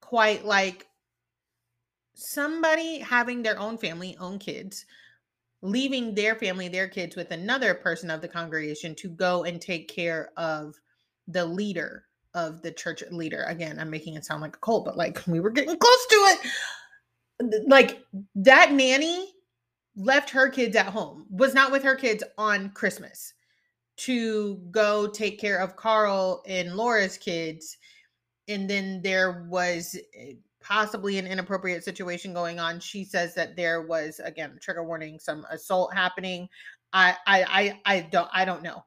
quite 0.01 0.45
like 0.45 0.87
somebody 2.15 2.99
having 2.99 3.43
their 3.43 3.59
own 3.59 3.79
family, 3.79 4.17
own 4.21 4.39
kids, 4.39 4.85
leaving 5.63 6.15
their 6.15 6.35
family, 6.35 6.69
their 6.69 6.89
kids 6.89 7.17
with 7.17 7.31
another 7.31 7.75
person 7.75 8.11
of 8.11 8.21
the 8.21 8.29
congregation 8.29 8.95
to 8.97 9.09
go 9.09 9.45
and 9.45 9.61
take 9.61 9.89
care 9.89 10.31
of 10.37 10.75
the 11.29 11.45
leader 11.45 12.05
of 12.35 12.61
the 12.63 12.71
church 12.71 13.03
leader. 13.11 13.45
Again, 13.49 13.79
I'm 13.79 13.91
making 13.91 14.15
it 14.15 14.25
sound 14.25 14.43
like 14.43 14.57
a 14.57 14.61
cult, 14.61 14.85
but 14.85 14.97
like 14.97 15.27
we 15.27 15.41
were 15.41 15.51
getting 15.51 15.77
close 15.77 16.07
to 16.07 16.17
it. 16.17 17.67
Like 17.67 18.05
that 18.37 18.73
nanny 18.73 19.33
left 19.97 20.31
her 20.31 20.49
kids 20.49 20.77
at 20.77 20.87
home, 20.87 21.27
was 21.31 21.55
not 21.55 21.73
with 21.73 21.83
her 21.83 21.97
kids 21.97 22.23
on 22.37 22.71
Christmas 22.71 23.33
to 23.97 24.57
go 24.71 25.07
take 25.07 25.41
care 25.41 25.59
of 25.59 25.77
Carl 25.77 26.43
and 26.47 26.77
Laura's 26.77 27.17
kids. 27.17 27.79
And 28.49 28.69
then 28.69 29.01
there 29.03 29.47
was 29.49 29.97
eh, 30.15 30.35
possibly 30.67 31.19
an 31.19 31.27
inappropriate 31.27 31.85
situation 31.85 32.33
going 32.33 32.59
on. 32.59 32.81
She 32.81 33.05
says 33.05 33.35
that 33.35 33.57
there 33.57 33.83
was 33.83 34.21
again 34.25 34.59
trigger 34.61 34.85
warning, 34.85 35.19
some 35.19 35.47
assault 35.51 35.95
happening. 35.95 36.49
I 36.93 37.17
I 37.27 37.45
I, 37.85 37.97
I 37.97 38.01
don't 38.01 38.29
I 38.33 38.45
don't 38.45 38.63
know. 38.63 38.85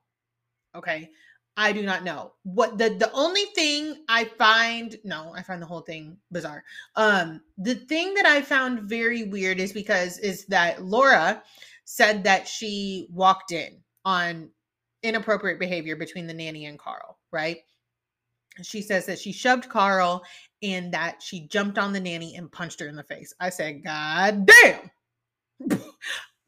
Okay. 0.76 1.10
I 1.58 1.74
do 1.74 1.82
not 1.82 2.04
know. 2.04 2.34
What 2.44 2.78
the 2.78 2.90
the 2.90 3.12
only 3.14 3.46
thing 3.56 4.06
I 4.08 4.26
find 4.26 4.96
no, 5.04 5.34
I 5.36 5.42
find 5.44 5.62
the 5.62 5.66
whole 5.66 5.82
thing 5.82 6.18
bizarre. 6.32 6.64
Um 6.96 7.42
the 7.58 7.76
thing 7.76 8.14
that 8.16 8.26
I 8.26 8.42
found 8.42 8.90
very 8.90 9.24
weird 9.24 9.60
is 9.60 9.74
because 9.74 10.20
is 10.20 10.46
that 10.48 10.84
Laura 10.84 11.44
said 11.86 12.24
that 12.26 12.48
she 12.48 13.08
walked 13.12 13.52
in 13.52 13.82
on 14.06 14.50
inappropriate 15.04 15.60
behavior 15.60 15.96
between 15.96 16.28
the 16.28 16.34
nanny 16.34 16.66
and 16.66 16.78
Carl, 16.78 17.18
right? 17.32 17.58
She 18.64 18.82
says 18.82 19.06
that 19.06 19.20
she 19.20 19.32
shoved 19.32 19.70
Carl 19.70 20.24
and 20.62 20.94
that 20.94 21.22
she 21.22 21.48
jumped 21.48 21.78
on 21.78 21.94
the 21.94 22.00
nanny 22.00 22.36
and 22.36 22.52
punched 22.52 22.80
her 22.80 22.88
in 22.88 22.96
the 22.96 23.04
face. 23.04 23.34
I 23.40 23.50
said, 23.50 23.84
God 23.84 24.46
damn. 24.46 24.92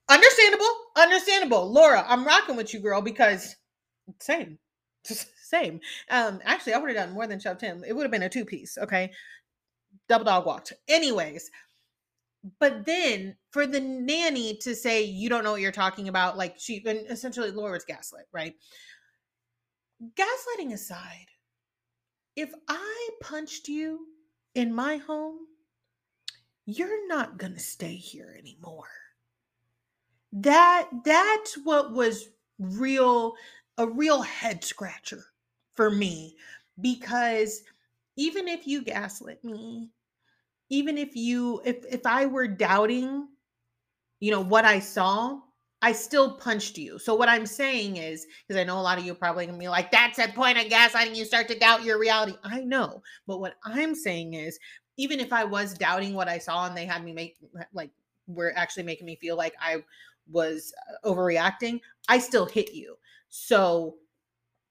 understandable, 0.10 0.67
understandable. 0.97 1.71
Laura, 1.71 2.06
I'm 2.08 2.26
rocking 2.26 2.56
with 2.56 2.74
you, 2.74 2.80
girl, 2.80 3.02
because 3.02 3.56
same 4.19 4.58
same. 5.04 5.80
Um, 6.10 6.39
actually, 6.43 6.74
I 6.74 6.78
would 6.78 6.89
have 6.89 7.08
done 7.08 7.13
more 7.13 7.28
than 7.28 7.39
shoved 7.39 7.62
him. 7.62 7.84
It 7.86 7.93
would 7.93 8.04
have 8.04 8.12
been 8.12 8.24
a 8.24 8.30
two 8.30 8.45
piece. 8.45 8.78
Okay, 8.78 9.12
double 10.08 10.26
dog 10.26 10.45
walked. 10.45 10.74
Anyways, 10.88 11.50
but 12.60 12.86
then 12.86 13.36
for 13.52 13.67
the 13.67 13.80
nanny 13.80 14.58
to 14.58 14.76
say 14.76 15.04
you 15.04 15.30
don't 15.30 15.43
know 15.43 15.52
what 15.52 15.62
you're 15.62 15.71
talking 15.71 16.08
about, 16.08 16.38
like 16.38 16.56
she 16.58 16.84
and 16.86 17.06
essentially 17.10 17.52
Laura's 17.52 17.86
gaslit, 17.86 18.26
right? 18.32 18.56
Gaslighting 20.15 20.74
aside, 20.74 21.28
if 22.35 22.51
I 22.67 23.09
punched 23.21 23.67
you 23.67 24.07
in 24.55 24.73
my 24.73 24.97
home, 24.97 25.39
you're 26.65 27.07
not 27.07 27.37
going 27.37 27.53
to 27.53 27.59
stay 27.59 27.95
here 27.95 28.35
anymore. 28.37 28.87
That 30.33 30.89
that's 31.03 31.55
what 31.55 31.91
was 31.91 32.29
real 32.59 33.33
a 33.77 33.87
real 33.87 34.21
head 34.21 34.63
scratcher 34.63 35.23
for 35.75 35.89
me 35.89 36.35
because 36.79 37.63
even 38.15 38.47
if 38.47 38.67
you 38.67 38.83
gaslit 38.83 39.43
me, 39.43 39.89
even 40.69 40.97
if 40.97 41.15
you 41.15 41.61
if 41.65 41.83
if 41.89 42.05
I 42.05 42.27
were 42.27 42.47
doubting, 42.47 43.27
you 44.21 44.31
know, 44.31 44.41
what 44.41 44.63
I 44.63 44.79
saw, 44.79 45.39
I 45.81 45.91
still 45.91 46.35
punched 46.35 46.77
you. 46.77 46.99
So 46.99 47.15
what 47.15 47.29
I'm 47.29 47.45
saying 47.45 47.97
is, 47.97 48.27
because 48.47 48.59
I 48.59 48.63
know 48.63 48.79
a 48.79 48.81
lot 48.81 48.99
of 48.99 49.05
you 49.05 49.15
probably 49.15 49.45
gonna 49.45 49.57
be 49.57 49.67
like, 49.67 49.91
that's 49.91 50.19
a 50.19 50.27
point 50.27 50.57
of 50.57 50.65
gaslighting. 50.65 51.15
You 51.15 51.25
start 51.25 51.47
to 51.47 51.57
doubt 51.57 51.83
your 51.83 51.99
reality. 51.99 52.33
I 52.43 52.61
know, 52.61 53.01
but 53.27 53.39
what 53.39 53.55
I'm 53.65 53.95
saying 53.95 54.35
is, 54.35 54.59
even 54.97 55.19
if 55.19 55.33
I 55.33 55.43
was 55.43 55.73
doubting 55.73 56.13
what 56.13 56.27
I 56.27 56.37
saw 56.37 56.67
and 56.67 56.77
they 56.77 56.85
had 56.85 57.03
me 57.03 57.13
make 57.13 57.37
like 57.73 57.89
were 58.27 58.53
actually 58.55 58.83
making 58.83 59.05
me 59.05 59.15
feel 59.15 59.35
like 59.35 59.55
I 59.59 59.83
was 60.29 60.73
uh, 60.89 61.09
overreacting, 61.09 61.81
I 62.07 62.19
still 62.19 62.45
hit 62.45 62.73
you. 62.73 62.97
So 63.29 63.95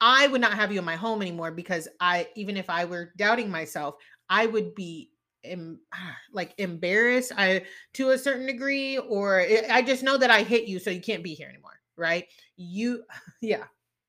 I 0.00 0.28
would 0.28 0.40
not 0.40 0.54
have 0.54 0.72
you 0.72 0.78
in 0.78 0.84
my 0.84 0.96
home 0.96 1.20
anymore 1.20 1.50
because 1.50 1.88
I, 2.00 2.28
even 2.34 2.56
if 2.56 2.70
I 2.70 2.84
were 2.84 3.12
doubting 3.16 3.50
myself, 3.50 3.96
I 4.28 4.46
would 4.46 4.74
be 4.74 5.09
em, 5.44 5.80
ah, 5.92 6.16
like 6.32 6.54
embarrassed 6.58 7.32
I 7.36 7.64
to 7.94 8.10
a 8.10 8.18
certain 8.18 8.46
degree, 8.46 8.98
or 8.98 9.40
it, 9.40 9.70
I 9.70 9.82
just 9.82 10.02
know 10.02 10.16
that 10.16 10.30
I 10.30 10.42
hit 10.42 10.68
you, 10.68 10.78
so 10.78 10.90
you 10.90 11.00
can't 11.00 11.24
be 11.24 11.34
here 11.34 11.48
anymore, 11.48 11.78
right? 11.96 12.26
You, 12.56 13.04
yeah, 13.40 13.64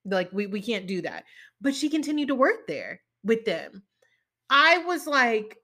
like 0.06 0.32
we 0.32 0.48
we 0.48 0.62
can't 0.62 0.88
do 0.88 1.02
that. 1.04 1.26
But 1.62 1.76
she 1.76 1.90
continued 1.90 2.30
to 2.30 2.36
work 2.36 2.68
there 2.68 3.02
with 3.24 3.46
them. 3.46 3.84
I 4.50 4.80
was 4.80 5.08
like, 5.08 5.58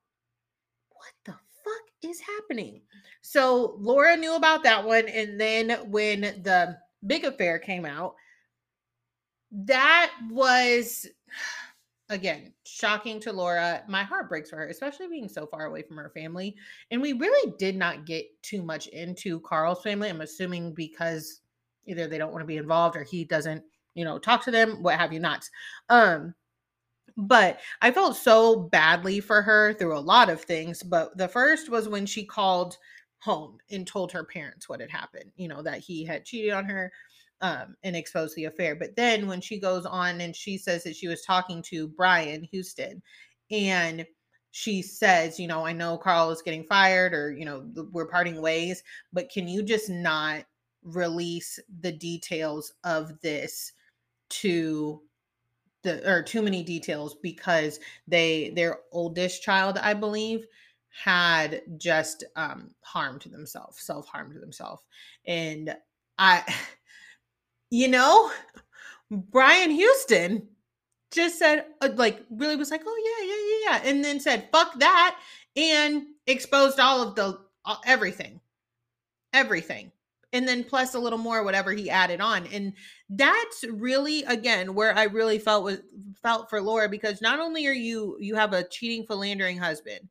what 0.90 1.14
the 1.26 1.32
fuck 1.34 2.12
is 2.12 2.20
happening? 2.20 2.82
So 3.22 3.76
Laura 3.80 4.16
knew 4.16 4.36
about 4.36 4.64
that 4.64 4.86
one, 4.86 5.08
and 5.08 5.40
then 5.40 5.72
when 5.90 6.22
the 6.22 6.78
big 7.06 7.26
affair 7.26 7.60
came 7.60 7.86
out, 7.86 8.16
that 9.52 10.12
was 10.30 11.08
again 12.10 12.54
shocking 12.65 13.20
to 13.22 13.34
Laura. 13.34 13.84
My 13.88 14.04
heart 14.04 14.30
breaks 14.30 14.50
for 14.50 14.58
her, 14.58 14.67
especially 14.67 15.08
being 15.08 15.28
so 15.28 15.46
far 15.46 15.65
away 15.65 15.82
from 15.82 15.98
her 15.98 16.10
family. 16.10 16.56
And 16.91 17.02
we 17.02 17.13
really 17.13 17.54
did 17.58 17.76
not 17.76 18.06
get 18.06 18.26
too 18.41 18.63
much 18.63 18.88
into 18.88 19.39
Carl's 19.41 19.84
family. 19.84 20.10
I'm 20.10 20.22
assuming 20.22 20.74
because 20.74 21.41
either 21.86 22.08
they 22.08 22.17
don't 22.17 22.32
want 22.32 22.41
to 22.41 22.48
be 22.48 22.58
involved 22.58 22.96
or 22.96 23.04
he 23.04 23.24
doesn't, 23.24 23.63
you 23.96 24.06
know, 24.06 24.20
talk 24.20 24.43
to 24.46 24.52
them, 24.52 24.84
what 24.84 24.98
have 24.98 25.12
you 25.12 25.20
not. 25.20 25.50
Um, 25.89 26.34
but 27.17 27.60
I 27.82 27.91
felt 27.91 28.15
so 28.15 28.56
badly 28.56 29.20
for 29.20 29.41
her 29.41 29.74
through 29.74 29.98
a 29.98 30.00
lot 30.00 30.30
of 30.30 30.41
things. 30.41 30.84
But 30.84 31.17
the 31.17 31.28
first 31.28 31.70
was 31.70 31.89
when 31.89 32.06
she 32.06 32.24
called 32.24 32.78
home 33.20 33.58
and 33.72 33.88
told 33.88 34.12
her 34.12 34.24
parents 34.24 34.70
what 34.70 34.80
had 34.80 34.91
happened, 34.91 35.32
you 35.36 35.48
know, 35.48 35.63
that 35.63 35.80
he 35.80 36.06
had 36.06 36.26
cheated 36.26 36.52
on 36.52 36.65
her 36.65 36.91
um, 37.41 37.76
and 37.84 37.95
expose 37.95 38.34
the 38.36 38.45
affair. 38.45 38.76
But 38.76 38.95
then 38.95 39.28
when 39.28 39.41
she 39.41 39.60
goes 39.60 39.86
on 39.86 40.21
and 40.21 40.36
she 40.36 40.58
says 40.58 40.84
that 40.84 40.95
she 40.95 41.08
was 41.08 41.21
talking 41.23 41.62
to 41.63 41.88
Brian 41.88 42.43
Houston 42.43 43.02
and 43.52 44.06
she 44.52 44.82
says, 44.82 45.39
you 45.39 45.47
know, 45.47 45.65
I 45.65 45.73
know 45.73 45.97
Carl 45.97 46.32
is 46.32 46.41
getting 46.41 46.63
fired 46.63 47.13
or, 47.13 47.32
you 47.32 47.45
know, 47.45 47.69
we're 47.91 48.08
parting 48.08 48.41
ways, 48.41 48.84
but 49.13 49.30
can 49.30 49.47
you 49.47 49.62
just 49.63 49.89
not 49.89 50.45
release 50.84 51.60
the 51.82 51.91
details 51.91 52.73
of 52.84 53.19
this 53.21 53.73
to 54.30 55.02
the 55.84 56.08
or 56.10 56.23
too 56.23 56.41
many 56.41 56.63
details 56.63 57.15
because 57.21 57.80
they 58.08 58.52
their 58.56 58.80
oldest 58.91 59.43
child, 59.43 59.78
I 59.78 59.93
believe, 59.93 60.45
had 60.89 61.62
just 61.78 62.23
um 62.36 62.71
harmed 62.82 63.23
themselves, 63.23 63.82
self-harmed 63.82 64.36
themselves. 64.41 64.84
And 65.26 65.76
I 66.17 66.43
you 67.70 67.88
know, 67.88 68.32
Brian 69.12 69.72
Houston 69.72 70.48
just 71.12 71.40
said, 71.40 71.66
uh, 71.82 71.90
like, 71.96 72.26
really 72.30 72.56
was 72.56 72.72
like, 72.72 72.84
oh, 72.86 73.02
yeah, 73.06 73.28
yeah, 73.28 73.82
yeah, 73.82 73.86
yeah. 73.86 73.90
And 73.90 74.04
then 74.04 74.20
said, 74.20 74.50
fuck 74.52 74.80
that. 74.80 75.18
And 75.56 76.04
exposed 76.28 76.80
all 76.80 77.02
of 77.02 77.16
the 77.16 77.40
uh, 77.66 77.78
everything, 77.86 78.40
everything. 79.34 79.92
And 80.34 80.48
then 80.48 80.66
plus 80.66 80.94
a 80.94 81.00
little 81.00 81.18
more, 81.18 81.44
whatever 81.44 81.72
he 81.72 81.90
added 81.90 82.20
on. 82.20 82.48
And 82.48 82.74
that's 83.10 83.64
really, 83.64 84.24
again, 84.24 84.74
where 84.76 84.96
I 84.96 85.04
really 85.04 85.40
felt 85.40 85.64
was 85.64 85.80
felt 86.22 86.50
for 86.50 86.62
Laura 86.62 86.90
because 86.90 87.22
not 87.22 87.40
only 87.40 87.66
are 87.66 87.72
you, 87.72 88.18
you 88.20 88.36
have 88.36 88.52
a 88.52 88.68
cheating, 88.68 89.06
philandering 89.08 89.58
husband, 89.58 90.02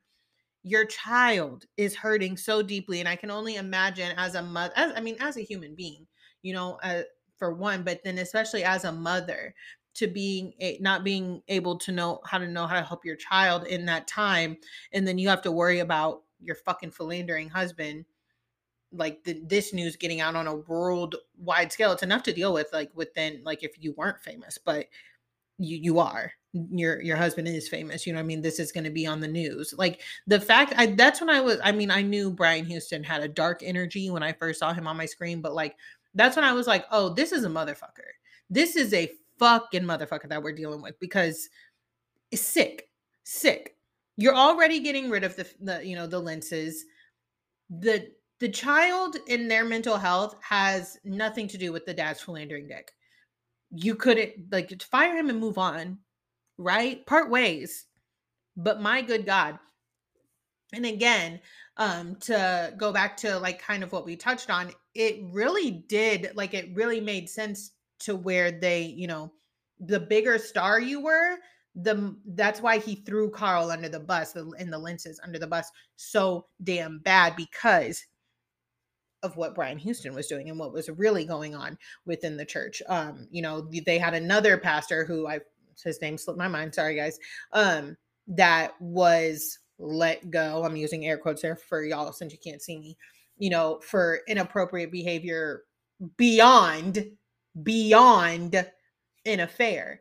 your 0.63 0.87
child 0.87 1.67
is 1.77 1.95
hurting 1.95 2.37
so 2.39 2.63
deeply. 2.63 3.01
And 3.01 3.09
I 3.09 3.15
can 3.15 3.31
only 3.31 3.57
imagine 3.57 4.13
as 4.17 4.35
a 4.35 4.43
mother, 4.43 4.73
as, 4.75 4.93
I 4.97 5.01
mean, 5.01 5.17
as 5.21 5.37
a 5.37 5.43
human 5.43 5.75
being, 5.75 6.07
you 6.43 6.55
know, 6.55 6.79
uh, 6.83 7.03
for 7.39 7.53
one, 7.53 7.83
but 7.83 8.03
then 8.05 8.19
especially 8.19 8.65
as 8.65 8.85
a 8.85 8.93
mother 8.93 9.55
to 9.95 10.07
being 10.07 10.53
not 10.81 11.05
being 11.05 11.43
able 11.49 11.79
to 11.79 11.91
know 11.91 12.21
how 12.27 12.39
to 12.39 12.47
know 12.47 12.67
how 12.67 12.79
to 12.79 12.87
help 12.87 13.05
your 13.05 13.17
child 13.17 13.67
in 13.67 13.87
that 13.87 14.07
time 14.07 14.57
and 14.93 15.09
then 15.09 15.17
you 15.17 15.27
have 15.27 15.41
to 15.41 15.51
worry 15.51 15.79
about 15.79 16.23
your 16.39 16.55
fucking 16.55 16.91
philandering 16.91 17.49
husband 17.49 18.05
like 18.93 19.25
the, 19.25 19.41
this 19.47 19.73
news 19.73 19.97
getting 19.97 20.21
out 20.21 20.37
on 20.37 20.47
a 20.47 20.55
worldwide 20.55 21.73
scale 21.73 21.93
it's 21.93 22.03
enough 22.03 22.23
to 22.23 22.33
deal 22.33 22.53
with 22.53 22.69
like 22.75 22.91
within 22.95 23.41
like 23.43 23.65
if 23.65 23.83
you 23.83 23.95
weren't 23.97 24.21
famous 24.21 24.59
but 24.59 24.87
you 25.59 25.77
you 25.77 25.99
are. 25.99 26.33
Your 26.71 27.03
your 27.03 27.19
husband 27.19 27.49
is 27.49 27.69
famous 27.69 28.07
you 28.07 28.15
know 28.15 28.19
i 28.19 28.23
mean? 28.23 28.41
This 28.41 28.59
is 28.59 28.73
going 28.73 28.85
to 28.85 28.91
be 28.91 29.07
on 29.07 29.21
the 29.21 29.29
news. 29.29 29.75
Like 29.77 30.01
the 30.27 30.41
fact 30.41 30.73
i 30.79 30.87
that's 30.87 31.21
when 31.21 31.29
i 31.29 31.39
was 31.39 31.59
i 31.63 31.71
mean 31.71 31.91
i 31.91 32.01
knew 32.01 32.31
brian 32.31 32.65
houston 32.65 33.05
had 33.05 33.21
a 33.21 33.29
dark 33.29 33.63
energy 33.63 34.09
when 34.09 34.23
i 34.23 34.33
first 34.33 34.61
saw 34.61 34.73
him 34.73 34.87
on 34.87 34.97
my 34.97 35.05
screen 35.05 35.43
but 35.43 35.55
like 35.55 35.77
that's 36.17 36.35
when 36.35 36.45
I 36.45 36.55
was 36.55 36.67
like, 36.67 36.87
oh, 36.91 37.11
this 37.11 37.31
is 37.31 37.45
a 37.45 37.49
motherfucker. 37.49 38.09
This 38.49 38.75
is 38.75 38.93
a 38.95 39.13
fucking 39.39 39.83
motherfucker 39.83 40.29
that 40.31 40.43
we're 40.43 40.53
dealing 40.53 40.83
with 40.83 40.99
because 40.99 41.49
it's 42.33 42.43
sick, 42.43 42.89
sick. 43.23 43.77
You're 44.17 44.35
already 44.35 44.81
getting 44.81 45.11
rid 45.11 45.25
of 45.25 45.37
the, 45.37 45.47
the 45.61 45.87
you 45.87 45.95
know 45.95 46.07
the 46.07 46.21
Lentzes. 46.21 46.77
The 47.69 48.11
the 48.41 48.49
child 48.49 49.17
in 49.29 49.47
their 49.47 49.65
mental 49.65 49.99
health 49.99 50.37
has 50.41 50.99
nothing 51.05 51.49
to 51.49 51.59
do 51.59 51.73
with 51.73 51.85
the 51.85 51.95
dad's 51.95 52.21
philandering 52.21 52.67
dick. 52.67 52.93
You 53.71 53.95
couldn't 53.95 54.51
like 54.51 54.83
fire 54.83 55.17
him 55.17 55.29
and 55.29 55.39
move 55.39 55.59
on, 55.59 55.99
right? 56.57 57.05
Part 57.07 57.31
ways. 57.31 57.87
But 58.57 58.81
my 58.81 59.03
good 59.03 59.27
God. 59.27 59.59
And 60.73 60.87
again, 60.87 61.41
um 61.77 62.17
to 62.21 62.73
go 62.79 62.91
back 62.91 63.19
to 63.19 63.39
like 63.39 63.61
kind 63.61 63.83
of 63.83 63.93
what 63.93 64.07
we 64.07 64.17
touched 64.17 64.49
on 64.51 64.73
it 64.97 65.23
really 65.31 65.71
did 65.89 66.31
like 66.35 66.55
it 66.55 66.75
really 66.75 67.01
made 67.01 67.29
sense 67.29 67.73
to 67.99 68.17
where 68.17 68.51
they 68.51 68.83
you 68.83 69.07
know 69.07 69.33
the 69.81 70.01
bigger 70.01 70.39
star 70.39 70.81
you 70.81 71.01
were 71.01 71.37
the 71.75 72.17
that's 72.29 72.61
why 72.61 72.79
he 72.79 72.97
threw 72.97 73.31
carl 73.31 73.71
under 73.71 73.89
the 73.89 74.01
bus 74.01 74.35
in 74.35 74.71
the 74.71 74.79
Lentzes 74.79 75.19
under 75.23 75.39
the 75.39 75.47
bus 75.47 75.71
so 75.97 76.47
damn 76.65 76.99
bad 77.01 77.37
because 77.37 78.05
of 79.23 79.37
what 79.37 79.55
brian 79.55 79.79
houston 79.79 80.15
was 80.15 80.27
doing 80.27 80.49
and 80.49 80.59
what 80.59 80.73
was 80.73 80.89
really 80.91 81.25
going 81.25 81.55
on 81.55 81.77
within 82.07 82.37
the 82.37 82.45
church 82.45 82.83
um 82.89 83.27
you 83.31 83.43
know 83.43 83.69
they 83.85 83.99
had 83.99 84.15
another 84.15 84.57
pastor 84.57 85.05
who 85.05 85.27
i 85.27 85.39
his 85.85 86.01
name 86.01 86.17
slipped 86.17 86.39
my 86.39 86.49
mind 86.49 86.75
sorry 86.75 86.97
guys 86.97 87.19
um 87.53 87.97
that 88.27 88.81
was 88.81 89.59
let 89.79 90.31
go. 90.31 90.65
I'm 90.65 90.77
using 90.77 91.07
air 91.07 91.19
quotes 91.19 91.43
there 91.43 91.57
for 91.57 91.85
y'all 91.85 92.13
since 92.13 92.33
you 92.33 92.39
can't 92.39 92.63
see 92.63 92.79
me, 92.79 92.97
you 93.39 93.51
know, 93.51 93.81
for 93.83 94.21
inappropriate 94.29 94.91
behavior 94.91 95.65
beyond, 96.17 97.11
beyond 97.63 98.67
an 99.25 99.41
affair. 99.41 100.01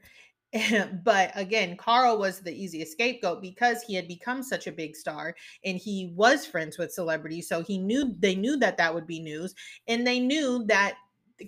but 1.04 1.32
again, 1.36 1.76
Carl 1.76 2.18
was 2.18 2.40
the 2.40 2.54
easiest 2.54 2.94
scapegoat 2.94 3.42
because 3.42 3.82
he 3.84 3.96
had 3.96 4.08
become 4.08 4.42
such 4.42 4.68
a 4.68 4.72
big 4.72 4.96
star 4.96 5.36
and 5.66 5.78
he 5.78 6.14
was 6.16 6.46
friends 6.46 6.78
with 6.78 6.94
celebrities. 6.94 7.50
So 7.50 7.62
he 7.62 7.78
knew 7.78 8.14
they 8.20 8.36
knew 8.36 8.58
that 8.58 8.78
that 8.78 8.94
would 8.94 9.08
be 9.08 9.20
news 9.20 9.54
and 9.88 10.06
they 10.06 10.20
knew 10.20 10.64
that 10.68 10.96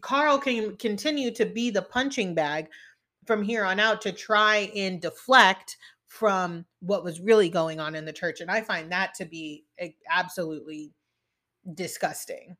Carl 0.01 0.37
can 0.37 0.75
continue 0.77 1.31
to 1.31 1.45
be 1.45 1.69
the 1.69 1.81
punching 1.81 2.35
bag 2.35 2.67
from 3.25 3.43
here 3.43 3.63
on 3.63 3.79
out 3.79 4.01
to 4.01 4.11
try 4.11 4.71
and 4.75 5.01
deflect 5.01 5.77
from 6.07 6.65
what 6.79 7.03
was 7.03 7.19
really 7.19 7.49
going 7.49 7.79
on 7.79 7.95
in 7.95 8.05
the 8.05 8.13
church. 8.13 8.41
And 8.41 8.49
I 8.49 8.61
find 8.61 8.91
that 8.91 9.13
to 9.15 9.25
be 9.25 9.65
absolutely 10.09 10.91
disgusting 11.73 12.55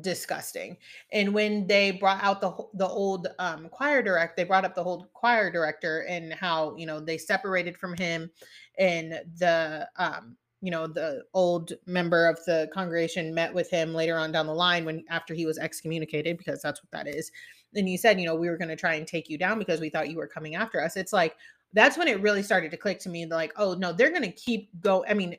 disgusting 0.00 0.76
and 1.12 1.34
when 1.34 1.66
they 1.66 1.90
brought 1.90 2.22
out 2.22 2.40
the 2.40 2.50
the 2.74 2.88
old 2.88 3.28
um 3.38 3.68
choir 3.68 4.02
director 4.02 4.32
they 4.38 4.44
brought 4.44 4.64
up 4.64 4.74
the 4.74 4.82
whole 4.82 5.06
choir 5.12 5.50
director 5.50 6.06
and 6.08 6.32
how 6.32 6.74
you 6.76 6.86
know 6.86 6.98
they 6.98 7.18
separated 7.18 7.76
from 7.76 7.94
him 7.98 8.30
and 8.78 9.20
the 9.38 9.86
um 9.96 10.34
you 10.62 10.70
know 10.70 10.86
the 10.86 11.22
old 11.34 11.72
member 11.84 12.26
of 12.26 12.38
the 12.46 12.70
congregation 12.72 13.34
met 13.34 13.52
with 13.52 13.68
him 13.68 13.92
later 13.92 14.16
on 14.16 14.32
down 14.32 14.46
the 14.46 14.54
line 14.54 14.86
when 14.86 15.04
after 15.10 15.34
he 15.34 15.44
was 15.44 15.58
excommunicated 15.58 16.38
because 16.38 16.62
that's 16.62 16.82
what 16.82 16.90
that 16.90 17.06
is 17.14 17.30
and 17.74 17.86
he 17.86 17.98
said 17.98 18.18
you 18.18 18.24
know 18.24 18.34
we 18.34 18.48
were 18.48 18.56
going 18.56 18.68
to 18.68 18.76
try 18.76 18.94
and 18.94 19.06
take 19.06 19.28
you 19.28 19.36
down 19.36 19.58
because 19.58 19.78
we 19.78 19.90
thought 19.90 20.08
you 20.08 20.16
were 20.16 20.26
coming 20.26 20.54
after 20.54 20.82
us 20.82 20.96
it's 20.96 21.12
like 21.12 21.36
that's 21.72 21.96
when 21.96 22.08
it 22.08 22.20
really 22.20 22.42
started 22.42 22.70
to 22.70 22.76
click 22.76 22.98
to 23.00 23.08
me 23.08 23.26
like, 23.26 23.52
oh 23.56 23.74
no, 23.74 23.92
they're 23.92 24.12
gonna 24.12 24.32
keep 24.32 24.68
go. 24.80 25.04
I 25.08 25.14
mean, 25.14 25.36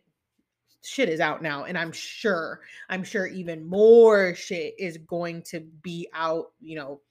shit 0.84 1.10
is 1.10 1.20
out 1.20 1.42
now, 1.42 1.64
and 1.66 1.78
I'm 1.78 1.92
sure, 1.92 2.62
I'm 2.90 3.04
sure 3.04 3.28
even 3.28 3.66
more 3.66 4.36
shit 4.36 4.76
is 4.78 4.98
going 4.98 5.42
to 5.44 5.62
be 5.82 6.08
out, 6.14 6.52
you 6.60 6.76
know, 6.76 7.02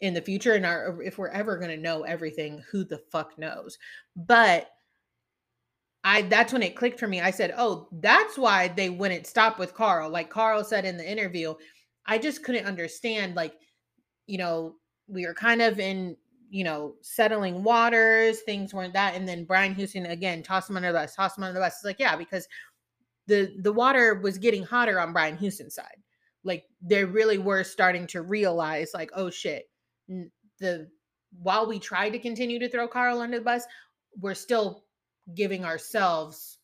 in 0.00 0.14
the 0.14 0.22
future. 0.22 0.54
And 0.54 0.66
our 0.66 1.02
if 1.02 1.18
we're 1.18 1.28
ever 1.28 1.58
gonna 1.58 1.76
know 1.76 2.02
everything, 2.02 2.62
who 2.70 2.84
the 2.84 2.98
fuck 3.10 3.38
knows? 3.38 3.78
But 4.16 4.70
I 6.04 6.22
that's 6.22 6.52
when 6.52 6.62
it 6.62 6.76
clicked 6.76 7.00
for 7.00 7.08
me. 7.08 7.20
I 7.20 7.30
said, 7.30 7.54
"Oh, 7.56 7.88
that's 7.92 8.36
why 8.36 8.68
they 8.68 8.90
wouldn't 8.90 9.26
stop 9.26 9.58
with 9.58 9.74
Carl." 9.74 10.10
Like 10.10 10.30
Carl 10.30 10.64
said 10.64 10.84
in 10.84 10.96
the 10.98 11.10
interview, 11.10 11.54
I 12.06 12.18
just 12.18 12.44
couldn't 12.44 12.66
understand 12.66 13.34
like, 13.34 13.54
you 14.26 14.38
know, 14.38 14.76
we 15.08 15.26
were 15.26 15.34
kind 15.34 15.62
of 15.62 15.78
in, 15.80 16.16
you 16.50 16.64
know, 16.64 16.96
settling 17.02 17.62
waters, 17.62 18.40
things 18.42 18.74
weren't 18.74 18.92
that 18.94 19.14
and 19.14 19.26
then 19.28 19.44
Brian 19.44 19.74
Houston 19.74 20.06
again, 20.06 20.42
toss 20.42 20.68
him 20.68 20.76
under 20.76 20.92
the 20.92 20.98
bus, 20.98 21.14
toss 21.14 21.36
him 21.38 21.44
under 21.44 21.54
the 21.54 21.60
bus. 21.60 21.76
It's 21.76 21.84
like, 21.84 21.98
yeah, 21.98 22.16
because 22.16 22.46
the 23.26 23.54
the 23.62 23.72
water 23.72 24.14
was 24.14 24.38
getting 24.38 24.62
hotter 24.62 25.00
on 25.00 25.12
Brian 25.12 25.36
Houston's 25.36 25.74
side. 25.74 26.02
Like 26.44 26.64
they 26.82 27.04
really 27.04 27.38
were 27.38 27.64
starting 27.64 28.06
to 28.08 28.22
realize 28.22 28.92
like, 28.94 29.10
"Oh 29.14 29.30
shit, 29.30 29.64
the 30.58 30.88
while 31.42 31.66
we 31.66 31.78
tried 31.78 32.10
to 32.10 32.18
continue 32.18 32.58
to 32.58 32.68
throw 32.68 32.86
Carl 32.86 33.20
under 33.20 33.38
the 33.38 33.44
bus, 33.44 33.64
we're 34.20 34.34
still 34.34 34.84
giving 35.34 35.64
ourselves 35.64 36.58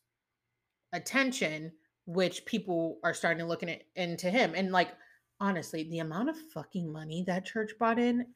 attention 0.93 1.71
which 2.05 2.45
people 2.45 2.99
are 3.03 3.13
starting 3.13 3.39
to 3.39 3.45
look 3.45 3.63
at 3.63 3.83
into 3.95 4.29
him. 4.29 4.53
And 4.55 4.71
like 4.71 4.89
honestly 5.39 5.83
the 5.83 5.99
amount 5.99 6.29
of 6.29 6.37
fucking 6.53 6.91
money 6.91 7.23
that 7.27 7.45
church 7.45 7.71
brought 7.77 7.99
in 7.99 8.27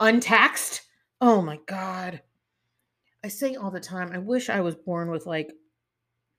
untaxed? 0.00 0.82
Oh 1.20 1.42
my 1.42 1.58
god. 1.66 2.22
I 3.24 3.28
say 3.28 3.56
all 3.56 3.70
the 3.70 3.80
time 3.80 4.12
i 4.12 4.18
wish 4.18 4.48
i 4.48 4.60
was 4.60 4.76
born 4.76 5.10
with 5.10 5.26
like 5.26 5.52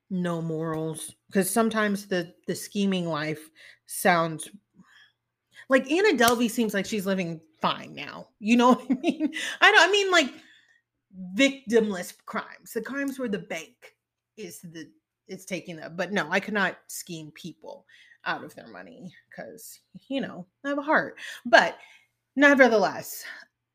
no 0.10 0.42
morals 0.42 1.14
because 1.28 1.50
sometimes 1.50 2.08
the 2.08 2.34
the 2.48 2.56
scheming 2.56 3.08
life 3.08 3.50
sounds 3.86 4.50
like 5.70 5.90
anna 5.92 6.18
delvey 6.18 6.50
seems 6.50 6.74
like 6.74 6.86
she's 6.86 7.06
living 7.06 7.40
fine 7.62 7.94
now 7.94 8.28
you 8.40 8.58
know 8.58 8.70
what 8.74 8.88
i 8.90 8.94
mean 8.96 9.32
i 9.62 9.72
don't 9.72 9.88
i 9.88 9.92
mean 9.92 10.12
like 10.12 10.34
victimless 11.36 12.14
crimes, 12.26 12.74
the 12.74 12.82
crimes 12.82 13.20
where 13.20 13.30
the 13.30 13.40
bank 13.40 13.96
is 14.38 14.60
the 14.62 14.90
is 15.28 15.46
taking 15.46 15.76
them. 15.76 15.96
But 15.96 16.12
no, 16.12 16.28
I 16.30 16.40
could 16.40 16.54
not 16.54 16.78
scheme 16.88 17.32
people 17.32 17.86
out 18.26 18.44
of 18.44 18.54
their 18.56 18.68
money 18.68 19.14
because 19.30 19.80
you 20.08 20.22
know 20.22 20.46
I 20.66 20.70
have 20.70 20.78
a 20.78 20.84
heart. 20.84 21.18
But 21.46 21.78
nevertheless, 22.36 23.24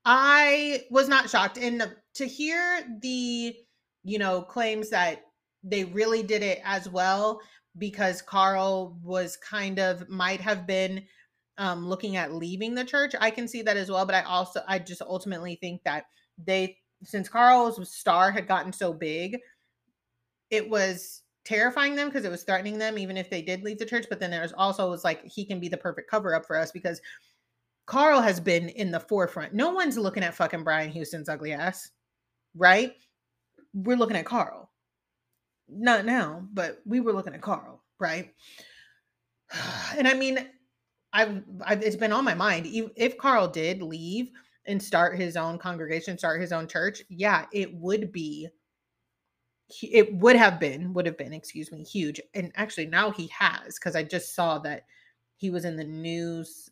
I 0.05 0.85
was 0.91 1.09
not 1.09 1.31
shocked. 1.31 1.59
And 1.59 1.95
to 2.15 2.27
hear 2.27 2.85
the 3.01 3.57
you 4.05 4.19
know 4.19 4.43
claims 4.43 4.91
that 4.91 5.23
they 5.65 5.85
really 5.85 6.23
did 6.23 6.43
it 6.43 6.61
as 6.65 6.89
well 6.89 7.41
because 7.79 8.23
Carl 8.23 8.97
was 9.03 9.37
kind 9.37 9.79
of 9.79 10.09
might 10.09 10.41
have 10.41 10.67
been 10.67 11.05
um 11.59 11.87
looking 11.87 12.17
at 12.17 12.35
leaving 12.35 12.75
the 12.75 12.85
church. 12.85 13.15
I 13.21 13.31
can 13.31 13.49
see 13.49 13.63
that 13.63 13.77
as 13.77 13.91
well, 13.91 14.07
but 14.07 14.15
I 14.15 14.23
also 14.23 14.61
I 14.69 14.79
just 14.79 15.03
ultimately 15.03 15.57
think 15.57 15.83
that 15.85 16.05
they 16.39 16.77
since 17.03 17.29
Carl's 17.29 17.91
star 17.91 18.31
had 18.31 18.47
gotten 18.49 18.73
so 18.73 18.93
big, 18.93 19.39
it 20.51 20.69
was 20.69 21.23
terrifying 21.45 21.95
them 21.95 22.09
because 22.09 22.25
it 22.25 22.31
was 22.31 22.43
threatening 22.43 22.79
them 22.79 22.99
even 22.99 23.17
if 23.17 23.29
they 23.29 23.43
did 23.43 23.63
leave 23.63 23.79
the 23.79 23.87
church. 23.87 24.07
But 24.09 24.21
then 24.21 24.31
there's 24.31 24.53
also 24.53 24.91
was 24.91 25.05
like 25.05 25.25
he 25.25 25.45
can 25.45 25.61
be 25.61 25.69
the 25.69 25.77
perfect 25.77 26.11
cover 26.11 26.35
up 26.35 26.47
for 26.47 26.57
us 26.57 26.73
because 26.73 27.01
Carl 27.87 28.21
has 28.21 28.41
been 28.41 28.71
in 28.71 28.91
the 28.91 29.01
forefront. 29.01 29.53
No 29.53 29.73
one's 29.73 29.99
looking 29.99 30.23
at 30.23 30.35
fucking 30.35 30.65
Brian 30.65 30.91
Houston's 30.91 31.29
ugly 31.29 31.53
ass, 31.53 31.91
right? 32.57 32.95
We're 33.75 33.97
looking 33.97 34.17
at 34.17 34.25
Carl. 34.25 34.71
Not 35.69 36.05
now, 36.05 36.47
but 36.53 36.81
we 36.85 37.01
were 37.01 37.13
looking 37.13 37.35
at 37.35 37.43
Carl, 37.43 37.83
right? 37.99 38.33
And 39.97 40.09
I 40.09 40.15
mean, 40.15 40.39
I've, 41.13 41.43
I've 41.63 41.83
it's 41.83 41.95
been 41.95 42.13
on 42.13 42.25
my 42.25 42.35
mind. 42.35 42.67
If 42.97 43.17
Carl 43.19 43.47
did 43.47 43.83
leave, 43.83 44.31
and 44.67 44.83
start 44.83 45.19
his 45.19 45.37
own 45.37 45.59
congregation, 45.59 46.19
start 46.19 46.41
his 46.41 46.53
own 46.53 46.67
church, 46.67 47.03
yeah, 47.09 47.47
it 47.53 47.73
would 47.75 48.13
be 48.13 48.49
it 49.83 50.15
would 50.17 50.37
have 50.37 50.61
been 50.61 50.93
would 50.93 51.07
have 51.07 51.17
been 51.17 51.33
excuse 51.33 51.73
me 51.73 51.83
huge 51.83 52.21
and 52.35 52.53
actually 52.55 52.85
now 52.85 53.11
he 53.11 53.27
has 53.29 53.77
because 53.77 53.97
i 53.97 54.03
just 54.03 54.35
saw 54.35 54.59
that 54.59 54.83
he 55.39 55.49
was 55.49 55.65
in 55.65 55.75
the 55.75 55.83
news 55.83 56.71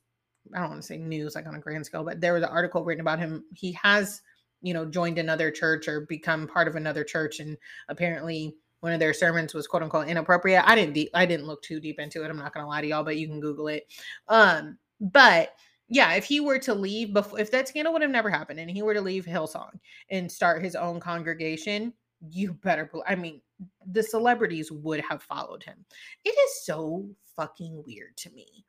i 0.55 0.61
don't 0.61 0.69
want 0.69 0.81
to 0.83 0.87
say 0.87 0.99
news 0.99 1.35
like 1.35 1.47
on 1.47 1.55
a 1.55 1.59
grand 1.59 1.87
scale 1.87 2.05
but 2.05 2.21
there 2.21 2.35
was 2.35 2.43
an 2.43 2.51
article 2.51 2.85
written 2.85 3.01
about 3.01 3.19
him 3.19 3.45
he 3.55 3.73
has 3.73 4.21
you 4.61 4.75
know 4.75 4.85
joined 4.85 5.19
another 5.19 5.51
church 5.51 5.89
or 5.89 6.03
become 6.03 6.47
part 6.47 6.69
of 6.69 6.77
another 6.77 7.03
church 7.03 7.41
and 7.41 7.57
apparently 7.89 8.55
one 8.83 8.93
of 8.93 9.01
their 9.01 9.15
sermons 9.15 9.55
was 9.55 9.67
quote 9.67 9.83
unquote 9.83 10.09
inappropriate 10.09 10.63
i 10.67 10.75
didn't 10.75 11.09
i 11.15 11.25
didn't 11.25 11.47
look 11.47 11.63
too 11.63 11.81
deep 11.81 11.99
into 11.99 12.25
it 12.25 12.31
i'm 12.31 12.37
not 12.37 12.53
gonna 12.53 12.69
lie 12.69 12.81
to 12.81 12.87
y'all 12.87 13.05
but 13.05 13.17
you 13.17 13.27
can 13.27 13.41
google 13.41 13.69
it 13.69 13.87
um 14.29 14.77
but 15.01 15.55
yeah, 15.93 16.15
if 16.15 16.25
he 16.25 16.41
were 16.41 16.59
to 16.61 16.75
leave 16.75 17.13
before, 17.13 17.39
if 17.39 17.51
that 17.51 17.69
scandal 17.69 17.93
would 17.93 18.01
have 18.01 18.11
never 18.11 18.31
happened 18.31 18.59
and 18.59 18.71
he 18.71 18.81
were 18.81 18.95
to 18.95 19.03
leave 19.03 19.27
Hillsong 19.27 19.79
and 20.11 20.33
start 20.33 20.65
his 20.65 20.75
own 20.75 21.01
congregation, 21.01 21.93
you 22.31 22.55
better, 22.55 22.91
I 23.07 23.15
mean, 23.15 23.43
the 23.87 24.03
celebrities 24.03 24.73
would 24.73 25.01
have 25.01 25.23
followed 25.23 25.63
him. 25.63 25.85
It 26.25 26.31
is 26.31 26.65
so 26.65 27.11
fucking 27.37 27.83
weird 27.87 28.17
to 28.19 28.31
me. 28.31 28.65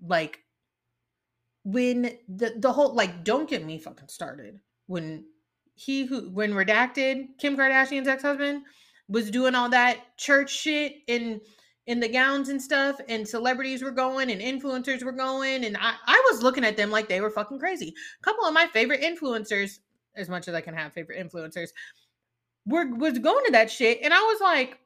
Like, 0.00 0.44
when 1.64 2.18
the, 2.28 2.54
the 2.58 2.72
whole, 2.72 2.94
like, 2.94 3.24
don't 3.24 3.50
get 3.50 3.64
me 3.64 3.78
fucking 3.78 4.08
started. 4.08 4.60
When 4.86 5.24
he 5.74 6.04
who, 6.04 6.30
when 6.30 6.52
redacted, 6.52 7.36
Kim 7.38 7.56
Kardashian's 7.56 8.06
ex 8.06 8.22
husband 8.22 8.62
was 9.08 9.30
doing 9.30 9.54
all 9.54 9.68
that 9.68 10.16
church 10.16 10.50
shit 10.50 10.96
and, 11.08 11.40
in 11.86 12.00
the 12.00 12.08
gowns 12.08 12.48
and 12.48 12.62
stuff 12.62 12.98
and 13.08 13.28
celebrities 13.28 13.82
were 13.82 13.90
going 13.90 14.30
and 14.30 14.40
influencers 14.40 15.02
were 15.02 15.12
going 15.12 15.64
and 15.64 15.76
I, 15.76 15.94
I 16.06 16.30
was 16.32 16.42
looking 16.42 16.64
at 16.64 16.78
them 16.78 16.90
like 16.90 17.08
they 17.10 17.20
were 17.20 17.30
fucking 17.30 17.58
crazy. 17.58 17.94
A 18.20 18.24
couple 18.24 18.46
of 18.46 18.54
my 18.54 18.66
favorite 18.68 19.02
influencers 19.02 19.80
as 20.16 20.28
much 20.28 20.48
as 20.48 20.54
i 20.54 20.60
can 20.60 20.74
have 20.74 20.92
favorite 20.92 21.18
influencers 21.18 21.70
were 22.66 22.86
was 22.94 23.18
going 23.18 23.44
to 23.46 23.52
that 23.52 23.70
shit 23.70 23.98
and 24.02 24.14
i 24.14 24.20
was 24.20 24.40
like 24.40 24.78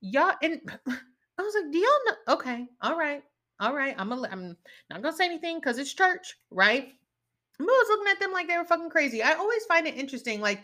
y'all 0.00 0.34
and 0.42 0.60
i 0.88 1.42
was 1.42 1.54
like 1.54 1.72
do 1.72 1.78
y'all 1.78 1.88
know 2.06 2.34
okay 2.34 2.66
all 2.82 2.96
right 2.96 3.22
all 3.60 3.74
right 3.74 3.94
i'm 3.98 4.08
gonna 4.08 4.28
i'm 4.30 4.56
not 4.90 5.02
gonna 5.02 5.16
say 5.16 5.24
anything 5.24 5.58
because 5.58 5.78
it's 5.78 5.94
church 5.94 6.34
right? 6.50 6.92
I 7.58 7.62
was 7.62 7.88
looking 7.88 8.12
at 8.12 8.20
them 8.20 8.32
like 8.32 8.48
they 8.48 8.58
were 8.58 8.64
fucking 8.64 8.90
crazy. 8.90 9.22
I 9.22 9.32
always 9.32 9.64
find 9.64 9.86
it 9.86 9.96
interesting 9.96 10.40
like 10.42 10.62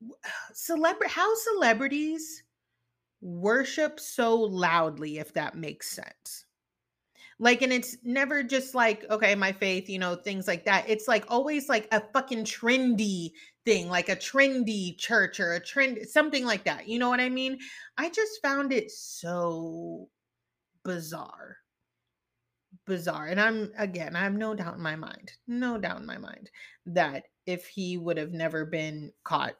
celebrity 0.52 1.12
how 1.12 1.34
celebrities 1.34 2.42
worship 3.20 4.00
so 4.00 4.36
loudly, 4.36 5.18
if 5.18 5.32
that 5.34 5.54
makes 5.54 5.90
sense. 5.90 6.46
Like, 7.38 7.62
and 7.62 7.72
it's 7.72 7.96
never 8.04 8.42
just 8.42 8.74
like, 8.74 9.04
okay, 9.10 9.34
my 9.34 9.52
faith, 9.52 9.88
you 9.88 9.98
know, 9.98 10.14
things 10.14 10.46
like 10.46 10.66
that. 10.66 10.84
It's 10.88 11.08
like 11.08 11.24
always 11.28 11.70
like 11.70 11.88
a 11.90 12.02
fucking 12.12 12.44
trendy 12.44 13.30
thing, 13.64 13.88
like 13.88 14.10
a 14.10 14.16
trendy 14.16 14.98
church 14.98 15.40
or 15.40 15.54
a 15.54 15.60
trend, 15.60 15.98
something 16.06 16.44
like 16.44 16.64
that. 16.64 16.86
You 16.86 16.98
know 16.98 17.08
what 17.08 17.20
I 17.20 17.30
mean? 17.30 17.58
I 17.96 18.10
just 18.10 18.42
found 18.42 18.74
it 18.74 18.90
so 18.90 20.08
bizarre. 20.84 21.56
Bizarre. 22.86 23.26
And 23.26 23.40
I'm, 23.40 23.72
again, 23.78 24.16
I 24.16 24.20
have 24.20 24.34
no 24.34 24.54
doubt 24.54 24.76
in 24.76 24.82
my 24.82 24.96
mind, 24.96 25.32
no 25.46 25.78
doubt 25.78 26.00
in 26.00 26.06
my 26.06 26.18
mind 26.18 26.50
that 26.86 27.24
if 27.46 27.66
he 27.66 27.96
would 27.96 28.18
have 28.18 28.32
never 28.32 28.66
been 28.66 29.12
caught 29.24 29.54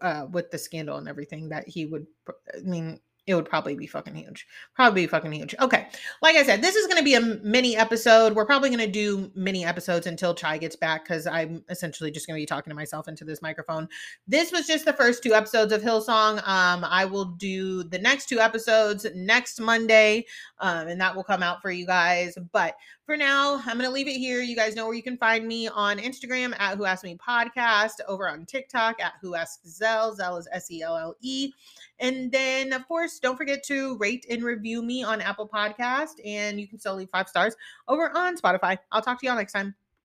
uh, 0.00 0.26
with 0.30 0.50
the 0.50 0.58
scandal 0.58 0.98
and 0.98 1.08
everything 1.08 1.48
that 1.48 1.66
he 1.68 1.86
would 1.86 2.06
i 2.28 2.60
mean 2.62 3.00
it 3.26 3.34
would 3.34 3.48
probably 3.48 3.74
be 3.74 3.86
fucking 3.86 4.14
huge. 4.14 4.46
Probably 4.74 5.02
be 5.02 5.06
fucking 5.06 5.32
huge. 5.32 5.54
Okay. 5.58 5.86
Like 6.20 6.36
I 6.36 6.42
said, 6.42 6.60
this 6.60 6.74
is 6.74 6.86
going 6.86 6.98
to 6.98 7.04
be 7.04 7.14
a 7.14 7.20
mini 7.20 7.74
episode. 7.74 8.34
We're 8.34 8.44
probably 8.44 8.68
going 8.68 8.80
to 8.80 8.86
do 8.86 9.30
mini 9.34 9.64
episodes 9.64 10.06
until 10.06 10.34
Chy 10.34 10.58
gets 10.58 10.76
back 10.76 11.04
because 11.04 11.26
I'm 11.26 11.64
essentially 11.70 12.10
just 12.10 12.26
going 12.26 12.38
to 12.38 12.42
be 12.42 12.46
talking 12.46 12.70
to 12.70 12.74
myself 12.74 13.08
into 13.08 13.24
this 13.24 13.40
microphone. 13.40 13.88
This 14.28 14.52
was 14.52 14.66
just 14.66 14.84
the 14.84 14.92
first 14.92 15.22
two 15.22 15.32
episodes 15.32 15.72
of 15.72 15.80
Hillsong. 15.80 16.46
Um, 16.46 16.84
I 16.84 17.06
will 17.06 17.24
do 17.24 17.82
the 17.84 17.98
next 17.98 18.28
two 18.28 18.40
episodes 18.40 19.06
next 19.14 19.58
Monday, 19.58 20.26
um, 20.58 20.88
and 20.88 21.00
that 21.00 21.16
will 21.16 21.24
come 21.24 21.42
out 21.42 21.62
for 21.62 21.70
you 21.70 21.86
guys. 21.86 22.36
But 22.52 22.74
for 23.06 23.16
now, 23.16 23.56
I'm 23.66 23.76
going 23.76 23.88
to 23.88 23.90
leave 23.90 24.08
it 24.08 24.18
here. 24.18 24.40
You 24.40 24.56
guys 24.56 24.74
know 24.74 24.86
where 24.86 24.94
you 24.94 25.02
can 25.02 25.18
find 25.18 25.46
me 25.46 25.68
on 25.68 25.98
Instagram 25.98 26.58
at 26.58 26.76
Who 26.76 26.84
Asked 26.86 27.04
Me 27.04 27.16
Podcast, 27.16 27.94
over 28.08 28.28
on 28.28 28.46
TikTok 28.46 29.00
at 29.00 29.14
Who 29.20 29.34
Asked 29.34 29.68
Selle. 29.68 30.16
Selle 30.16 30.38
is 30.38 30.48
S 30.50 30.70
E 30.70 30.82
L 30.82 30.96
L 30.96 31.14
E. 31.20 31.52
And 32.00 32.32
then, 32.32 32.72
of 32.72 32.88
course, 32.88 33.18
don't 33.18 33.36
forget 33.36 33.62
to 33.64 33.96
rate 33.98 34.26
and 34.30 34.42
review 34.42 34.82
me 34.82 35.04
on 35.04 35.20
Apple 35.20 35.48
Podcast, 35.48 36.14
and 36.24 36.58
you 36.58 36.66
can 36.66 36.78
still 36.78 36.94
leave 36.94 37.10
five 37.10 37.28
stars 37.28 37.54
over 37.88 38.10
on 38.16 38.36
Spotify. 38.36 38.78
I'll 38.90 39.02
talk 39.02 39.20
to 39.20 39.26
y'all 39.26 39.36
next 39.36 39.52
time. 39.52 39.74